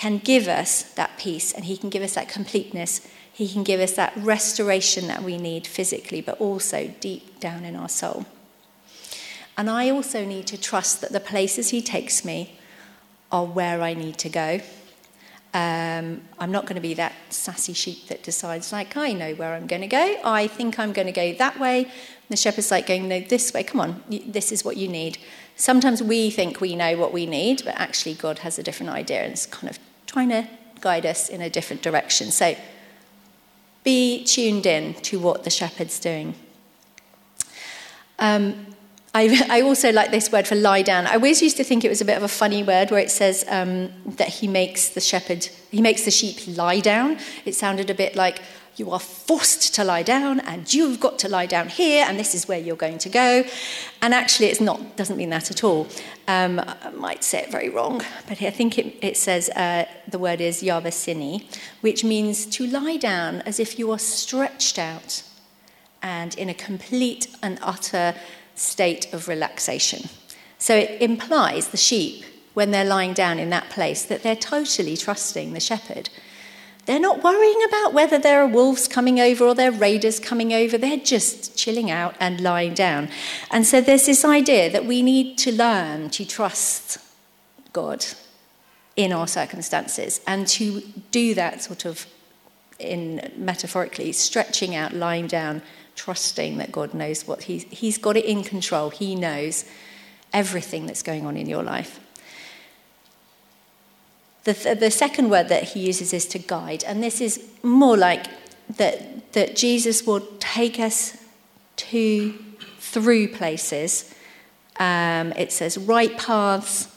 can 0.00 0.16
give 0.16 0.48
us 0.48 0.82
that 0.94 1.18
peace, 1.18 1.52
and 1.52 1.66
He 1.66 1.76
can 1.76 1.90
give 1.90 2.02
us 2.02 2.14
that 2.14 2.26
completeness. 2.26 3.06
He 3.30 3.46
can 3.46 3.62
give 3.62 3.80
us 3.80 3.92
that 3.92 4.14
restoration 4.16 5.08
that 5.08 5.22
we 5.22 5.36
need 5.36 5.66
physically, 5.66 6.22
but 6.22 6.40
also 6.40 6.94
deep 7.00 7.38
down 7.38 7.66
in 7.66 7.76
our 7.76 7.88
soul. 7.88 8.24
And 9.58 9.68
I 9.68 9.90
also 9.90 10.24
need 10.24 10.46
to 10.46 10.58
trust 10.58 11.02
that 11.02 11.12
the 11.12 11.20
places 11.20 11.68
He 11.68 11.82
takes 11.82 12.24
me 12.24 12.58
are 13.30 13.44
where 13.44 13.82
I 13.82 13.92
need 13.92 14.16
to 14.18 14.30
go. 14.30 14.60
Um, 15.52 16.22
I'm 16.38 16.50
not 16.50 16.64
going 16.64 16.76
to 16.76 16.80
be 16.80 16.94
that 16.94 17.12
sassy 17.28 17.74
sheep 17.74 18.08
that 18.08 18.22
decides, 18.22 18.72
like, 18.72 18.96
I 18.96 19.12
know 19.12 19.34
where 19.34 19.52
I'm 19.52 19.66
going 19.66 19.82
to 19.82 19.88
go. 19.88 20.16
I 20.24 20.46
think 20.46 20.78
I'm 20.78 20.94
going 20.94 21.08
to 21.08 21.12
go 21.12 21.34
that 21.34 21.60
way. 21.60 21.82
And 21.82 22.30
the 22.30 22.36
shepherd's 22.36 22.70
like 22.70 22.86
going, 22.86 23.06
no, 23.06 23.20
this 23.20 23.52
way. 23.52 23.64
Come 23.64 23.80
on, 23.80 24.02
this 24.08 24.50
is 24.50 24.64
what 24.64 24.78
you 24.78 24.88
need. 24.88 25.18
Sometimes 25.56 26.02
we 26.02 26.30
think 26.30 26.58
we 26.58 26.74
know 26.74 26.96
what 26.96 27.12
we 27.12 27.26
need, 27.26 27.62
but 27.66 27.74
actually 27.74 28.14
God 28.14 28.38
has 28.38 28.58
a 28.58 28.62
different 28.62 28.92
idea 28.92 29.22
and 29.24 29.32
it's 29.32 29.44
kind 29.44 29.68
of 29.68 29.78
trying 30.10 30.28
to 30.28 30.48
guide 30.80 31.06
us 31.06 31.28
in 31.28 31.40
a 31.40 31.48
different 31.48 31.82
direction. 31.82 32.30
So 32.32 32.56
be 33.84 34.24
tuned 34.24 34.66
in 34.66 34.94
to 34.94 35.20
what 35.20 35.44
the 35.44 35.50
shepherd's 35.50 36.00
doing. 36.00 36.34
Um, 38.18 38.66
I, 39.14 39.46
I, 39.50 39.60
also 39.62 39.92
like 39.92 40.10
this 40.10 40.32
word 40.32 40.48
for 40.48 40.56
lie 40.56 40.82
down. 40.82 41.06
I 41.06 41.14
always 41.14 41.40
used 41.42 41.56
to 41.58 41.64
think 41.64 41.84
it 41.84 41.88
was 41.88 42.00
a 42.00 42.04
bit 42.04 42.16
of 42.16 42.22
a 42.24 42.28
funny 42.28 42.62
word 42.62 42.90
where 42.90 43.00
it 43.00 43.10
says 43.10 43.44
um, 43.48 43.90
that 44.16 44.28
he 44.28 44.48
makes 44.48 44.88
the 44.88 45.00
shepherd, 45.00 45.48
he 45.70 45.80
makes 45.80 46.04
the 46.04 46.10
sheep 46.10 46.56
lie 46.56 46.80
down. 46.80 47.18
It 47.44 47.54
sounded 47.54 47.88
a 47.88 47.94
bit 47.94 48.16
like 48.16 48.40
you 48.80 48.90
are 48.90 48.98
forced 48.98 49.74
to 49.74 49.84
lie 49.84 50.02
down 50.02 50.40
and 50.40 50.72
you've 50.74 50.98
got 50.98 51.18
to 51.20 51.28
lie 51.28 51.46
down 51.46 51.68
here 51.68 52.04
and 52.08 52.18
this 52.18 52.34
is 52.34 52.48
where 52.48 52.58
you're 52.58 52.74
going 52.74 52.98
to 52.98 53.08
go. 53.08 53.44
And 54.02 54.12
actually, 54.12 54.46
it's 54.46 54.60
not, 54.60 54.96
doesn't 54.96 55.16
mean 55.16 55.30
that 55.30 55.50
at 55.50 55.62
all. 55.62 55.86
Um, 56.26 56.58
I 56.58 56.90
might 56.90 57.22
say 57.22 57.40
it 57.42 57.52
very 57.52 57.68
wrong, 57.68 58.02
but 58.26 58.42
I 58.42 58.50
think 58.50 58.78
it, 58.78 58.96
it 59.02 59.16
says 59.16 59.50
uh, 59.50 59.84
the 60.08 60.18
word 60.18 60.40
is 60.40 60.62
yavasini, 60.62 61.44
which 61.82 62.02
means 62.02 62.46
to 62.46 62.66
lie 62.66 62.96
down 62.96 63.42
as 63.42 63.60
if 63.60 63.78
you 63.78 63.92
are 63.92 63.98
stretched 63.98 64.78
out 64.78 65.22
and 66.02 66.34
in 66.36 66.48
a 66.48 66.54
complete 66.54 67.28
and 67.42 67.58
utter 67.62 68.14
state 68.54 69.12
of 69.12 69.28
relaxation. 69.28 70.08
So 70.58 70.74
it 70.74 71.00
implies 71.02 71.68
the 71.68 71.76
sheep, 71.76 72.24
when 72.54 72.72
they're 72.72 72.84
lying 72.84 73.14
down 73.14 73.38
in 73.38 73.50
that 73.50 73.70
place, 73.70 74.04
that 74.04 74.22
they're 74.22 74.34
totally 74.34 74.96
trusting 74.96 75.52
the 75.52 75.60
shepherd. 75.60 76.10
They're 76.90 76.98
not 76.98 77.22
worrying 77.22 77.62
about 77.68 77.94
whether 77.94 78.18
there 78.18 78.42
are 78.42 78.48
wolves 78.48 78.88
coming 78.88 79.20
over 79.20 79.44
or 79.44 79.54
there 79.54 79.70
are 79.70 79.72
raiders 79.72 80.18
coming 80.18 80.52
over. 80.52 80.76
They're 80.76 80.96
just 80.96 81.56
chilling 81.56 81.88
out 81.88 82.16
and 82.18 82.40
lying 82.40 82.74
down. 82.74 83.10
And 83.52 83.64
so 83.64 83.80
there's 83.80 84.06
this 84.06 84.24
idea 84.24 84.68
that 84.72 84.86
we 84.86 85.00
need 85.00 85.38
to 85.38 85.52
learn 85.52 86.10
to 86.10 86.24
trust 86.24 86.98
God 87.72 88.04
in 88.96 89.12
our 89.12 89.28
circumstances 89.28 90.20
and 90.26 90.48
to 90.48 90.80
do 91.12 91.32
that 91.34 91.62
sort 91.62 91.84
of 91.84 92.08
in 92.80 93.30
metaphorically 93.36 94.10
stretching 94.10 94.74
out 94.74 94.92
lying 94.92 95.28
down 95.28 95.62
trusting 95.94 96.58
that 96.58 96.72
God 96.72 96.92
knows 96.92 97.24
what 97.24 97.44
he's, 97.44 97.62
he's 97.70 97.98
got 97.98 98.16
it 98.16 98.24
in 98.24 98.42
control. 98.42 98.90
He 98.90 99.14
knows 99.14 99.64
everything 100.32 100.86
that's 100.86 101.04
going 101.04 101.24
on 101.24 101.36
in 101.36 101.48
your 101.48 101.62
life. 101.62 102.00
The, 104.44 104.76
the 104.78 104.90
second 104.90 105.28
word 105.28 105.48
that 105.48 105.64
he 105.64 105.80
uses 105.80 106.12
is 106.12 106.26
to 106.26 106.38
guide, 106.38 106.82
and 106.84 107.02
this 107.02 107.20
is 107.20 107.46
more 107.62 107.96
like 107.96 108.26
that, 108.76 109.32
that 109.32 109.54
Jesus 109.54 110.06
will 110.06 110.26
take 110.38 110.78
us 110.78 111.16
to 111.76 112.34
through 112.78 113.28
places. 113.28 114.14
Um, 114.78 115.32
it 115.32 115.52
says 115.52 115.76
right 115.76 116.16
paths, 116.16 116.88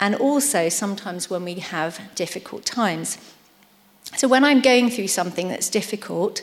and 0.00 0.14
also 0.16 0.68
sometimes 0.68 1.30
when 1.30 1.44
we 1.44 1.54
have 1.54 2.00
difficult 2.14 2.64
times. 2.64 3.18
So 4.16 4.26
when 4.26 4.44
I'm 4.44 4.60
going 4.60 4.90
through 4.90 5.08
something 5.08 5.48
that's 5.48 5.70
difficult, 5.70 6.42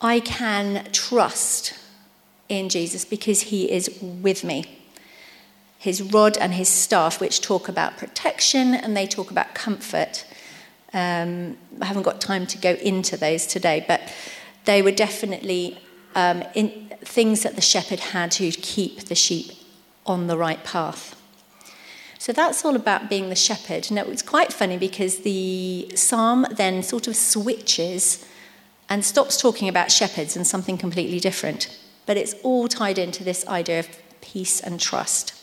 I 0.00 0.20
can 0.20 0.90
trust 0.92 1.74
in 2.48 2.70
Jesus 2.70 3.04
because 3.04 3.42
he 3.42 3.70
is 3.70 3.90
with 4.00 4.42
me. 4.42 4.79
His 5.80 6.02
rod 6.02 6.36
and 6.36 6.52
his 6.52 6.68
staff, 6.68 7.22
which 7.22 7.40
talk 7.40 7.66
about 7.66 7.96
protection 7.96 8.74
and 8.74 8.94
they 8.94 9.06
talk 9.06 9.30
about 9.30 9.54
comfort. 9.54 10.26
Um, 10.92 11.56
I 11.80 11.86
haven't 11.86 12.02
got 12.02 12.20
time 12.20 12.46
to 12.48 12.58
go 12.58 12.72
into 12.74 13.16
those 13.16 13.46
today, 13.46 13.82
but 13.88 14.00
they 14.66 14.82
were 14.82 14.92
definitely 14.92 15.78
um, 16.14 16.44
in, 16.54 16.92
things 17.02 17.44
that 17.44 17.54
the 17.54 17.62
shepherd 17.62 18.00
had 18.00 18.30
to 18.32 18.50
keep 18.50 19.04
the 19.04 19.14
sheep 19.14 19.52
on 20.04 20.26
the 20.26 20.36
right 20.36 20.62
path. 20.64 21.16
So 22.18 22.34
that's 22.34 22.62
all 22.62 22.76
about 22.76 23.08
being 23.08 23.30
the 23.30 23.34
shepherd. 23.34 23.90
Now, 23.90 24.02
it's 24.02 24.20
quite 24.20 24.52
funny 24.52 24.76
because 24.76 25.20
the 25.20 25.90
psalm 25.94 26.46
then 26.50 26.82
sort 26.82 27.08
of 27.08 27.16
switches 27.16 28.22
and 28.90 29.02
stops 29.02 29.40
talking 29.40 29.66
about 29.66 29.90
shepherds 29.90 30.36
and 30.36 30.46
something 30.46 30.76
completely 30.76 31.20
different. 31.20 31.74
But 32.04 32.18
it's 32.18 32.34
all 32.42 32.68
tied 32.68 32.98
into 32.98 33.24
this 33.24 33.46
idea 33.48 33.78
of 33.78 33.88
peace 34.20 34.60
and 34.60 34.78
trust. 34.78 35.39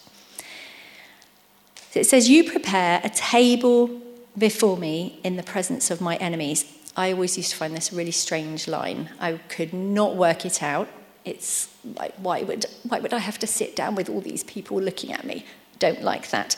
It 1.94 2.06
says, 2.06 2.29
You 2.29 2.50
prepare 2.50 3.01
a 3.03 3.10
table 3.10 4.01
before 4.38 4.77
me 4.77 5.20
in 5.24 5.36
the 5.36 5.44
presence 5.44 5.89
of 5.89 6.01
my 6.01 6.15
enemies. 6.17 6.65
I 6.96 7.12
always 7.12 7.38
used 7.38 7.51
to 7.51 7.58
find 7.58 7.75
this 7.75 7.91
a 7.91 7.96
really 7.96 8.12
strange 8.12 8.67
line. 8.67 9.10
I 9.20 9.34
could 9.50 9.74
not 9.74 10.15
work 10.15 10.46
it 10.46 10.63
out. 10.63 10.89
It's 11.25 11.70
like, 11.96 12.13
why 12.15 12.41
would, 12.44 12.65
why 12.88 13.00
would 13.00 13.13
I 13.13 13.20
have 13.20 13.38
to 13.39 13.48
sit 13.48 13.75
down 13.75 13.96
with 13.96 14.10
all 14.10 14.22
these 14.22 14.44
people 14.44 14.82
looking 14.82 15.13
at 15.13 15.25
me? 15.25 15.46
Don't 15.79 16.01
like 16.01 16.29
that. 16.29 16.56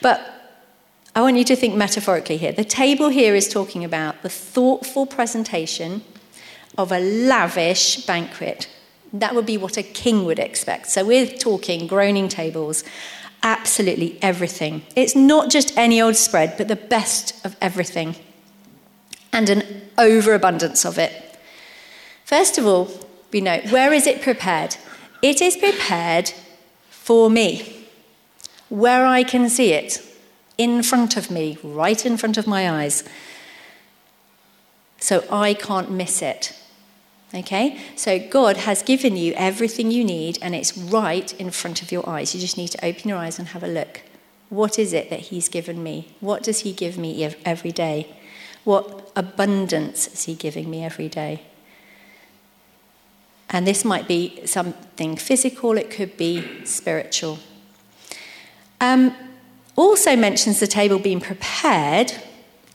But 0.00 0.40
I 1.14 1.22
want 1.22 1.36
you 1.36 1.44
to 1.44 1.56
think 1.56 1.74
metaphorically 1.74 2.36
here. 2.36 2.52
The 2.52 2.64
table 2.64 3.08
here 3.08 3.34
is 3.34 3.48
talking 3.48 3.84
about 3.84 4.22
the 4.22 4.28
thoughtful 4.28 5.06
presentation 5.06 6.02
of 6.78 6.92
a 6.92 7.00
lavish 7.00 8.06
banquet. 8.06 8.68
That 9.12 9.34
would 9.34 9.46
be 9.46 9.56
what 9.56 9.76
a 9.76 9.82
king 9.82 10.24
would 10.24 10.38
expect. 10.38 10.86
So 10.86 11.04
we're 11.04 11.26
talking 11.26 11.88
groaning 11.88 12.28
tables, 12.28 12.84
absolutely 13.42 14.18
everything. 14.22 14.82
It's 14.96 15.16
not 15.16 15.50
just 15.50 15.76
any 15.76 16.00
old 16.00 16.16
spread, 16.16 16.56
but 16.56 16.68
the 16.68 16.76
best 16.76 17.44
of 17.44 17.56
everything 17.60 18.16
and 19.32 19.48
an 19.48 19.62
overabundance 19.96 20.84
of 20.84 20.98
it. 20.98 21.38
First 22.24 22.58
of 22.58 22.66
all, 22.66 22.88
we 23.32 23.40
know 23.40 23.60
where 23.70 23.92
is 23.92 24.06
it 24.06 24.22
prepared? 24.22 24.76
It 25.22 25.40
is 25.40 25.56
prepared 25.56 26.32
for 26.88 27.30
me, 27.30 27.86
where 28.68 29.04
I 29.04 29.22
can 29.22 29.48
see 29.48 29.72
it, 29.72 30.02
in 30.56 30.82
front 30.82 31.16
of 31.16 31.30
me, 31.30 31.58
right 31.62 32.04
in 32.04 32.16
front 32.16 32.36
of 32.36 32.46
my 32.46 32.70
eyes. 32.70 33.04
So 34.98 35.24
I 35.30 35.54
can't 35.54 35.90
miss 35.90 36.22
it. 36.22 36.56
Okay? 37.34 37.80
So 37.96 38.18
God 38.18 38.58
has 38.58 38.82
given 38.82 39.16
you 39.16 39.32
everything 39.34 39.90
you 39.90 40.04
need 40.04 40.38
and 40.42 40.54
it's 40.54 40.76
right 40.76 41.32
in 41.40 41.50
front 41.50 41.82
of 41.82 41.92
your 41.92 42.08
eyes. 42.08 42.34
You 42.34 42.40
just 42.40 42.56
need 42.56 42.68
to 42.68 42.84
open 42.84 43.08
your 43.08 43.18
eyes 43.18 43.38
and 43.38 43.48
have 43.48 43.62
a 43.62 43.68
look. 43.68 44.02
What 44.48 44.78
is 44.78 44.92
it 44.92 45.10
that 45.10 45.20
He's 45.20 45.48
given 45.48 45.82
me? 45.82 46.08
What 46.20 46.42
does 46.42 46.60
He 46.60 46.72
give 46.72 46.98
me 46.98 47.24
every 47.44 47.72
day? 47.72 48.14
What 48.64 49.10
abundance 49.14 50.08
is 50.08 50.24
He 50.24 50.34
giving 50.34 50.68
me 50.68 50.84
every 50.84 51.08
day? 51.08 51.42
And 53.48 53.66
this 53.66 53.84
might 53.84 54.06
be 54.06 54.40
something 54.46 55.16
physical, 55.16 55.76
it 55.76 55.90
could 55.90 56.16
be 56.16 56.64
spiritual. 56.64 57.38
Um, 58.80 59.14
also 59.76 60.16
mentions 60.16 60.60
the 60.60 60.66
table 60.66 60.98
being 60.98 61.20
prepared 61.20 62.12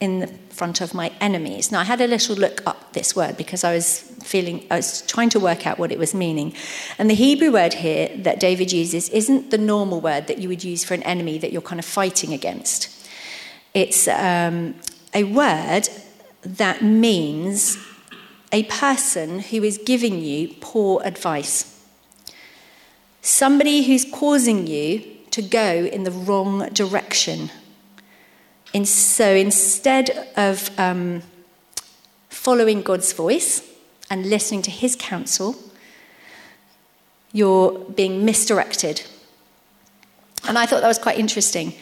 in 0.00 0.20
the 0.20 0.26
front 0.26 0.80
of 0.80 0.94
my 0.94 1.10
enemies. 1.20 1.72
Now, 1.72 1.80
I 1.80 1.84
had 1.84 2.00
a 2.00 2.06
little 2.06 2.36
look 2.36 2.66
up 2.66 2.92
this 2.92 3.16
word 3.16 3.36
because 3.36 3.64
I 3.64 3.74
was 3.74 4.00
feeling, 4.22 4.66
I 4.70 4.76
was 4.76 5.02
trying 5.02 5.30
to 5.30 5.40
work 5.40 5.66
out 5.66 5.78
what 5.78 5.92
it 5.92 5.98
was 5.98 6.14
meaning. 6.14 6.52
And 6.98 7.08
the 7.08 7.14
Hebrew 7.14 7.52
word 7.52 7.74
here 7.74 8.10
that 8.18 8.40
David 8.40 8.72
uses 8.72 9.08
isn't 9.10 9.50
the 9.50 9.58
normal 9.58 10.00
word 10.00 10.26
that 10.26 10.38
you 10.38 10.48
would 10.48 10.64
use 10.64 10.84
for 10.84 10.94
an 10.94 11.02
enemy 11.04 11.38
that 11.38 11.52
you're 11.52 11.62
kind 11.62 11.78
of 11.78 11.84
fighting 11.84 12.32
against. 12.32 12.90
It's 13.72 14.08
um, 14.08 14.74
a 15.14 15.24
word 15.24 15.88
that 16.42 16.82
means 16.82 17.78
a 18.52 18.64
person 18.64 19.40
who 19.40 19.62
is 19.62 19.78
giving 19.78 20.20
you 20.20 20.54
poor 20.60 21.02
advice. 21.04 21.72
Somebody 23.22 23.82
who's 23.82 24.04
causing 24.04 24.66
you 24.66 25.04
to 25.32 25.42
go 25.42 25.84
in 25.84 26.04
the 26.04 26.10
wrong 26.10 26.68
direction. 26.70 27.50
So 28.84 29.34
instead 29.34 30.28
of 30.36 30.70
um, 30.78 31.22
following 32.28 32.82
God's 32.82 33.12
voice 33.12 33.62
and 34.10 34.28
listening 34.28 34.62
to 34.62 34.70
his 34.70 34.96
counsel, 34.96 35.56
you're 37.32 37.78
being 37.94 38.24
misdirected. 38.24 39.02
And 40.46 40.58
I 40.58 40.66
thought 40.66 40.82
that 40.82 40.88
was 40.88 40.98
quite 40.98 41.18
interesting. 41.18 41.74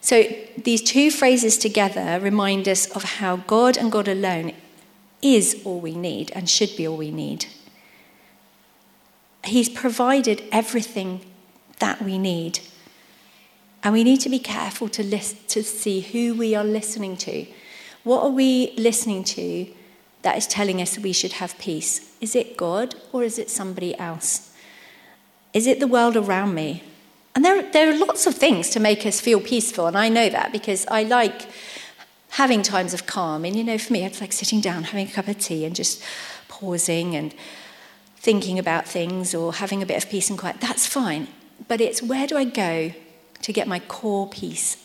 So 0.00 0.24
these 0.56 0.82
two 0.82 1.10
phrases 1.10 1.58
together 1.58 2.18
remind 2.20 2.68
us 2.68 2.86
of 2.96 3.04
how 3.04 3.36
God 3.36 3.76
and 3.76 3.92
God 3.92 4.08
alone 4.08 4.52
is 5.22 5.60
all 5.64 5.80
we 5.80 5.94
need 5.94 6.32
and 6.34 6.48
should 6.48 6.74
be 6.76 6.88
all 6.88 6.96
we 6.96 7.10
need. 7.10 7.46
He's 9.44 9.68
provided 9.68 10.42
everything 10.50 11.20
that 11.78 12.02
we 12.02 12.18
need. 12.18 12.60
And 13.82 13.92
we 13.94 14.04
need 14.04 14.20
to 14.20 14.28
be 14.28 14.38
careful 14.38 14.88
to, 14.90 15.02
list, 15.02 15.48
to 15.48 15.62
see 15.62 16.00
who 16.00 16.34
we 16.34 16.54
are 16.54 16.64
listening 16.64 17.16
to. 17.18 17.46
What 18.04 18.22
are 18.22 18.30
we 18.30 18.74
listening 18.76 19.24
to 19.24 19.66
that 20.22 20.36
is 20.36 20.46
telling 20.46 20.82
us 20.82 20.98
we 20.98 21.12
should 21.12 21.32
have 21.32 21.58
peace? 21.58 22.14
Is 22.20 22.36
it 22.36 22.56
God 22.56 22.94
or 23.12 23.22
is 23.22 23.38
it 23.38 23.48
somebody 23.48 23.98
else? 23.98 24.54
Is 25.54 25.66
it 25.66 25.80
the 25.80 25.86
world 25.86 26.16
around 26.16 26.54
me? 26.54 26.82
And 27.34 27.44
there, 27.44 27.62
there 27.70 27.90
are 27.90 27.96
lots 27.96 28.26
of 28.26 28.34
things 28.34 28.70
to 28.70 28.80
make 28.80 29.06
us 29.06 29.20
feel 29.20 29.40
peaceful, 29.40 29.86
and 29.86 29.96
I 29.96 30.08
know 30.08 30.28
that 30.28 30.52
because 30.52 30.84
I 30.88 31.04
like 31.04 31.46
having 32.30 32.62
times 32.62 32.92
of 32.92 33.06
calm. 33.06 33.44
And 33.44 33.54
you 33.54 33.64
know, 33.64 33.78
for 33.78 33.92
me, 33.92 34.04
it's 34.04 34.20
like 34.20 34.32
sitting 34.32 34.60
down, 34.60 34.84
having 34.84 35.06
a 35.06 35.10
cup 35.10 35.28
of 35.28 35.38
tea, 35.38 35.64
and 35.64 35.74
just 35.74 36.02
pausing 36.48 37.14
and 37.14 37.34
thinking 38.16 38.58
about 38.58 38.86
things 38.86 39.34
or 39.34 39.54
having 39.54 39.82
a 39.82 39.86
bit 39.86 40.02
of 40.02 40.10
peace 40.10 40.28
and 40.28 40.38
quiet. 40.38 40.60
That's 40.60 40.86
fine. 40.86 41.28
But 41.68 41.80
it's 41.80 42.02
where 42.02 42.26
do 42.26 42.36
I 42.36 42.44
go 42.44 42.92
to 43.42 43.52
get 43.52 43.66
my 43.66 43.80
core 43.80 44.28
peace 44.28 44.76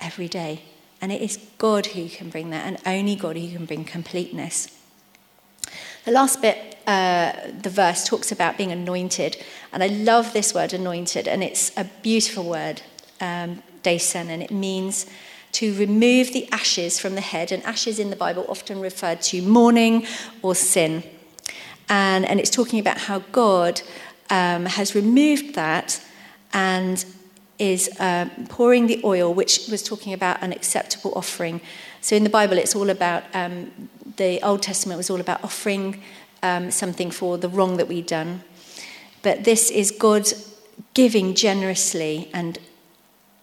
every 0.00 0.28
day? 0.28 0.62
And 1.00 1.10
it 1.10 1.22
is 1.22 1.38
God 1.58 1.86
who 1.86 2.08
can 2.08 2.28
bring 2.28 2.50
that, 2.50 2.66
and 2.66 2.78
only 2.84 3.16
God 3.16 3.36
who 3.36 3.56
can 3.56 3.64
bring 3.64 3.84
completeness. 3.84 4.68
The 6.04 6.12
last 6.12 6.40
bit, 6.40 6.78
uh, 6.86 7.32
the 7.62 7.70
verse 7.70 8.06
talks 8.06 8.32
about 8.32 8.56
being 8.56 8.72
anointed. 8.72 9.36
And 9.72 9.82
I 9.82 9.88
love 9.88 10.32
this 10.32 10.54
word, 10.54 10.72
anointed. 10.72 11.28
And 11.28 11.42
it's 11.42 11.76
a 11.76 11.84
beautiful 12.02 12.44
word, 12.44 12.82
um, 13.20 13.62
daisen, 13.82 14.28
and 14.28 14.42
it 14.42 14.50
means 14.50 15.06
to 15.52 15.74
remove 15.76 16.32
the 16.32 16.48
ashes 16.52 16.98
from 16.98 17.14
the 17.16 17.20
head. 17.20 17.52
And 17.52 17.62
ashes 17.64 17.98
in 17.98 18.10
the 18.10 18.16
Bible 18.16 18.46
often 18.48 18.80
referred 18.80 19.20
to 19.22 19.42
mourning 19.42 20.06
or 20.42 20.54
sin. 20.54 21.02
And, 21.88 22.24
and 22.24 22.40
it's 22.40 22.50
talking 22.50 22.78
about 22.78 22.98
how 22.98 23.18
God 23.32 23.82
um, 24.30 24.66
has 24.66 24.94
removed 24.94 25.54
that 25.54 26.02
and 26.52 27.04
is 27.60 27.90
um, 28.00 28.30
pouring 28.48 28.86
the 28.86 29.00
oil, 29.04 29.32
which 29.32 29.68
was 29.70 29.82
talking 29.82 30.12
about 30.12 30.42
an 30.42 30.52
acceptable 30.52 31.12
offering. 31.14 31.60
So 32.00 32.16
in 32.16 32.24
the 32.24 32.30
Bible, 32.30 32.56
it's 32.58 32.74
all 32.74 32.90
about, 32.90 33.22
um, 33.34 33.70
the 34.16 34.40
Old 34.42 34.62
Testament 34.62 34.96
was 34.96 35.10
all 35.10 35.20
about 35.20 35.44
offering 35.44 36.02
um, 36.42 36.70
something 36.70 37.10
for 37.10 37.36
the 37.36 37.48
wrong 37.48 37.76
that 37.76 37.86
we'd 37.86 38.06
done. 38.06 38.42
But 39.22 39.44
this 39.44 39.70
is 39.70 39.90
God 39.90 40.26
giving 40.94 41.34
generously, 41.34 42.30
and 42.32 42.58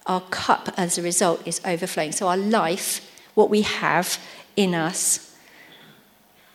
our 0.08 0.21
cup 0.21 0.73
as 0.75 0.97
a 0.97 1.01
result 1.03 1.47
is 1.47 1.62
overflowing. 1.63 2.12
So 2.12 2.27
our 2.27 2.38
life, 2.38 3.01
what 3.36 3.49
we 3.51 3.62
have 3.62 4.19
in 4.56 4.73
us, 4.73 5.36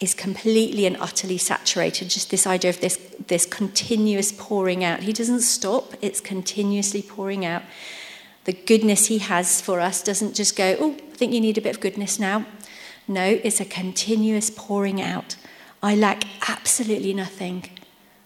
is 0.01 0.15
completely 0.15 0.85
and 0.85 0.97
utterly 0.97 1.39
saturated. 1.39 2.11
Just 2.11 2.31
this 2.31 2.45
idea 2.45 2.71
of 2.71 2.81
this, 2.81 2.99
this 3.29 3.47
continuous 3.47 4.33
pouring 4.33 4.85
out. 4.85 5.01
He 5.01 5.13
doesn't 5.13 5.41
stop, 5.41 5.95
it's 6.01 6.21
continuously 6.21 7.03
pouring 7.03 7.45
out. 7.45 7.63
The 8.45 8.53
goodness 8.53 9.07
he 9.07 9.19
has 9.19 9.61
for 9.61 9.81
us 9.81 10.03
doesn't 10.03 10.35
just 10.35 10.57
go, 10.57 10.77
oh, 10.81 10.93
I 10.93 11.17
think 11.17 11.33
you 11.33 11.41
need 11.41 11.59
a 11.59 11.61
bit 11.61 11.77
of 11.77 11.81
goodness 11.81 12.19
now. 12.19 12.47
No, 13.07 13.25
it's 13.25 13.61
a 13.61 13.65
continuous 13.65 14.51
pouring 14.51 15.01
out. 15.01 15.37
I 15.83 15.95
lack 15.95 16.25
absolutely 16.49 17.15
nothing. 17.15 17.65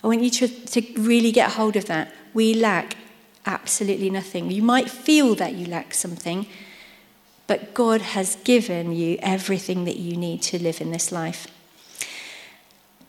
I 0.03 0.07
want 0.07 0.23
you 0.23 0.31
to, 0.31 0.49
to 0.49 1.01
really 1.01 1.33
get 1.33 1.53
hold 1.53 1.77
of 1.77 1.87
that. 1.87 2.15
We 2.35 2.55
lack 2.55 2.97
absolutely 3.45 4.11
nothing. 4.11 4.51
You 4.51 4.63
might 4.63 4.91
feel 4.91 5.35
that 5.37 5.55
you 5.55 5.67
lack 5.67 5.95
something, 5.95 6.47
but 7.47 7.75
God 7.75 8.01
has 8.01 8.37
given 8.37 8.93
you 8.93 9.19
everything 9.23 9.85
that 9.85 9.97
you 9.97 10.17
need 10.17 10.43
to 10.43 10.63
live 10.63 10.81
in 10.81 10.91
this 10.91 11.13
life. 11.13 11.47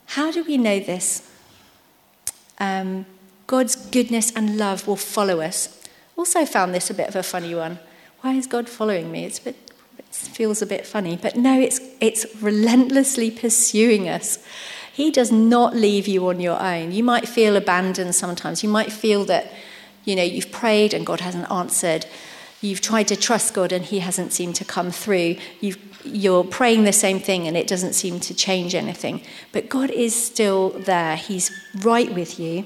How 0.07 0.31
do 0.31 0.43
we 0.43 0.57
know 0.57 0.79
this? 0.79 1.29
Um, 2.59 3.05
God's 3.45 3.75
goodness 3.75 4.31
and 4.35 4.57
love 4.57 4.87
will 4.87 4.97
follow 4.97 5.41
us. 5.41 5.81
Also, 6.17 6.45
found 6.45 6.73
this 6.73 6.89
a 6.89 6.93
bit 6.93 7.07
of 7.07 7.15
a 7.15 7.23
funny 7.23 7.53
one. 7.53 7.79
Why 8.21 8.33
is 8.33 8.47
God 8.47 8.67
following 8.67 9.11
me? 9.11 9.31
Bit, 9.43 9.55
it 9.97 10.05
feels 10.13 10.61
a 10.61 10.65
bit 10.65 10.85
funny, 10.85 11.15
but 11.15 11.35
no, 11.35 11.59
it's 11.59 11.79
it's 12.01 12.25
relentlessly 12.41 13.29
pursuing 13.31 14.09
us. 14.09 14.39
He 14.91 15.11
does 15.11 15.31
not 15.31 15.75
leave 15.75 16.07
you 16.07 16.27
on 16.27 16.39
your 16.39 16.59
own. 16.59 16.91
You 16.91 17.03
might 17.03 17.27
feel 17.27 17.55
abandoned 17.55 18.15
sometimes. 18.15 18.63
You 18.63 18.69
might 18.69 18.91
feel 18.91 19.25
that, 19.25 19.53
you 20.05 20.15
know, 20.15 20.23
you've 20.23 20.51
prayed 20.51 20.91
and 20.91 21.05
God 21.05 21.19
hasn't 21.19 21.51
answered. 21.51 22.07
You've 22.61 22.81
tried 22.81 23.07
to 23.09 23.15
trust 23.15 23.53
God 23.53 23.71
and 23.71 23.85
He 23.85 23.99
hasn't 23.99 24.33
seemed 24.33 24.55
to 24.55 24.65
come 24.65 24.89
through. 24.89 25.35
You've 25.61 25.86
you're 26.09 26.43
praying 26.43 26.83
the 26.83 26.93
same 26.93 27.19
thing 27.19 27.47
and 27.47 27.55
it 27.55 27.67
doesn't 27.67 27.93
seem 27.93 28.19
to 28.21 28.33
change 28.33 28.75
anything. 28.75 29.21
But 29.51 29.69
God 29.69 29.89
is 29.91 30.15
still 30.15 30.69
there. 30.69 31.15
He's 31.15 31.51
right 31.81 32.13
with 32.13 32.39
you. 32.39 32.65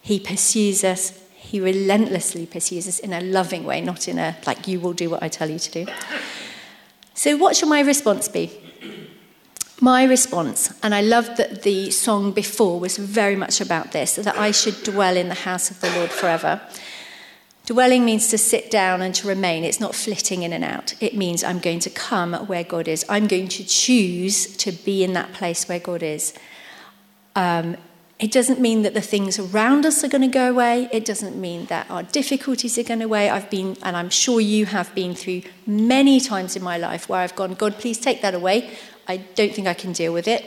He 0.00 0.20
pursues 0.20 0.84
us. 0.84 1.18
He 1.34 1.60
relentlessly 1.60 2.46
pursues 2.46 2.88
us 2.88 2.98
in 2.98 3.12
a 3.12 3.20
loving 3.20 3.64
way, 3.64 3.80
not 3.80 4.08
in 4.08 4.18
a 4.18 4.36
like, 4.46 4.68
you 4.68 4.80
will 4.80 4.92
do 4.92 5.08
what 5.10 5.22
I 5.22 5.28
tell 5.28 5.48
you 5.48 5.58
to 5.58 5.70
do. 5.70 5.92
So, 7.14 7.36
what 7.36 7.56
should 7.56 7.68
my 7.68 7.80
response 7.80 8.28
be? 8.28 8.50
My 9.80 10.04
response, 10.04 10.72
and 10.82 10.94
I 10.94 11.02
love 11.02 11.36
that 11.36 11.62
the 11.62 11.90
song 11.90 12.32
before 12.32 12.80
was 12.80 12.96
very 12.96 13.36
much 13.36 13.60
about 13.60 13.92
this, 13.92 14.16
that 14.16 14.36
I 14.36 14.50
should 14.50 14.82
dwell 14.82 15.16
in 15.16 15.28
the 15.28 15.34
house 15.34 15.70
of 15.70 15.80
the 15.80 15.90
Lord 15.90 16.10
forever. 16.10 16.60
Dwelling 17.68 18.02
means 18.06 18.28
to 18.28 18.38
sit 18.38 18.70
down 18.70 19.02
and 19.02 19.14
to 19.14 19.28
remain. 19.28 19.62
It's 19.62 19.78
not 19.78 19.94
flitting 19.94 20.42
in 20.42 20.54
and 20.54 20.64
out. 20.64 20.94
It 21.02 21.14
means 21.14 21.44
I'm 21.44 21.58
going 21.58 21.80
to 21.80 21.90
come 21.90 22.32
where 22.48 22.64
God 22.64 22.88
is. 22.88 23.04
I'm 23.10 23.26
going 23.26 23.48
to 23.48 23.62
choose 23.62 24.56
to 24.56 24.72
be 24.72 25.04
in 25.04 25.12
that 25.12 25.34
place 25.34 25.68
where 25.68 25.78
God 25.78 26.02
is. 26.02 26.32
Um, 27.36 27.76
It 28.18 28.32
doesn't 28.32 28.58
mean 28.58 28.82
that 28.82 28.94
the 28.94 29.08
things 29.14 29.38
around 29.38 29.86
us 29.86 30.02
are 30.02 30.08
going 30.08 30.30
to 30.30 30.38
go 30.42 30.50
away. 30.50 30.88
It 30.98 31.04
doesn't 31.04 31.36
mean 31.36 31.66
that 31.66 31.84
our 31.90 32.02
difficulties 32.02 32.78
are 32.78 32.82
going 32.82 33.02
away. 33.02 33.28
I've 33.30 33.50
been, 33.50 33.76
and 33.82 33.94
I'm 34.00 34.10
sure 34.10 34.40
you 34.40 34.66
have 34.66 34.92
been 34.94 35.14
through 35.14 35.42
many 35.66 36.20
times 36.20 36.56
in 36.56 36.62
my 36.62 36.78
life 36.78 37.08
where 37.08 37.20
I've 37.20 37.36
gone, 37.36 37.54
God, 37.54 37.74
please 37.78 37.98
take 38.00 38.20
that 38.22 38.34
away. 38.34 38.56
I 39.06 39.18
don't 39.38 39.54
think 39.54 39.68
I 39.68 39.74
can 39.74 39.92
deal 39.92 40.12
with 40.12 40.26
it. 40.26 40.42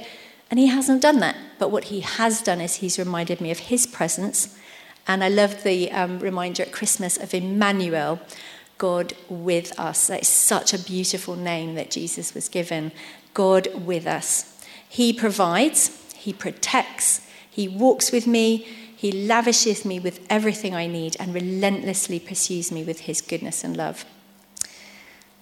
And 0.50 0.60
He 0.60 0.68
hasn't 0.68 1.02
done 1.02 1.20
that. 1.20 1.36
But 1.60 1.72
what 1.72 1.86
He 1.86 2.02
has 2.02 2.42
done 2.42 2.60
is 2.60 2.78
He's 2.84 2.98
reminded 2.98 3.40
me 3.40 3.52
of 3.52 3.60
His 3.72 3.88
presence. 3.88 4.58
And 5.08 5.24
I 5.24 5.30
love 5.30 5.64
the 5.64 5.92
um, 5.92 6.20
reminder 6.20 6.64
at 6.64 6.72
Christmas 6.72 7.18
of 7.18 7.34
Emmanuel, 7.34 8.20
God 8.78 9.14
with 9.30 9.78
us. 9.80 10.08
That 10.08 10.22
is 10.22 10.28
such 10.28 10.74
a 10.74 10.80
beautiful 10.80 11.36
name 11.36 11.76
that 11.76 11.92
Jesus 11.92 12.34
was 12.34 12.50
given. 12.50 12.92
God 13.34 13.68
with 13.86 14.08
us. 14.08 14.64
He 14.88 15.14
provides, 15.14 16.14
He 16.16 16.34
protects, 16.34 17.22
he 17.52 17.68
walks 17.68 18.12
with 18.12 18.26
me, 18.26 18.66
He 18.96 19.12
lavishes 19.12 19.84
me 19.84 20.00
with 20.00 20.26
everything 20.30 20.74
I 20.74 20.88
need, 20.88 21.18
and 21.20 21.34
relentlessly 21.34 22.20
pursues 22.20 22.72
me 22.72 22.84
with 22.84 23.02
His 23.02 23.22
goodness 23.22 23.64
and 23.64 23.76
love. 23.76 24.06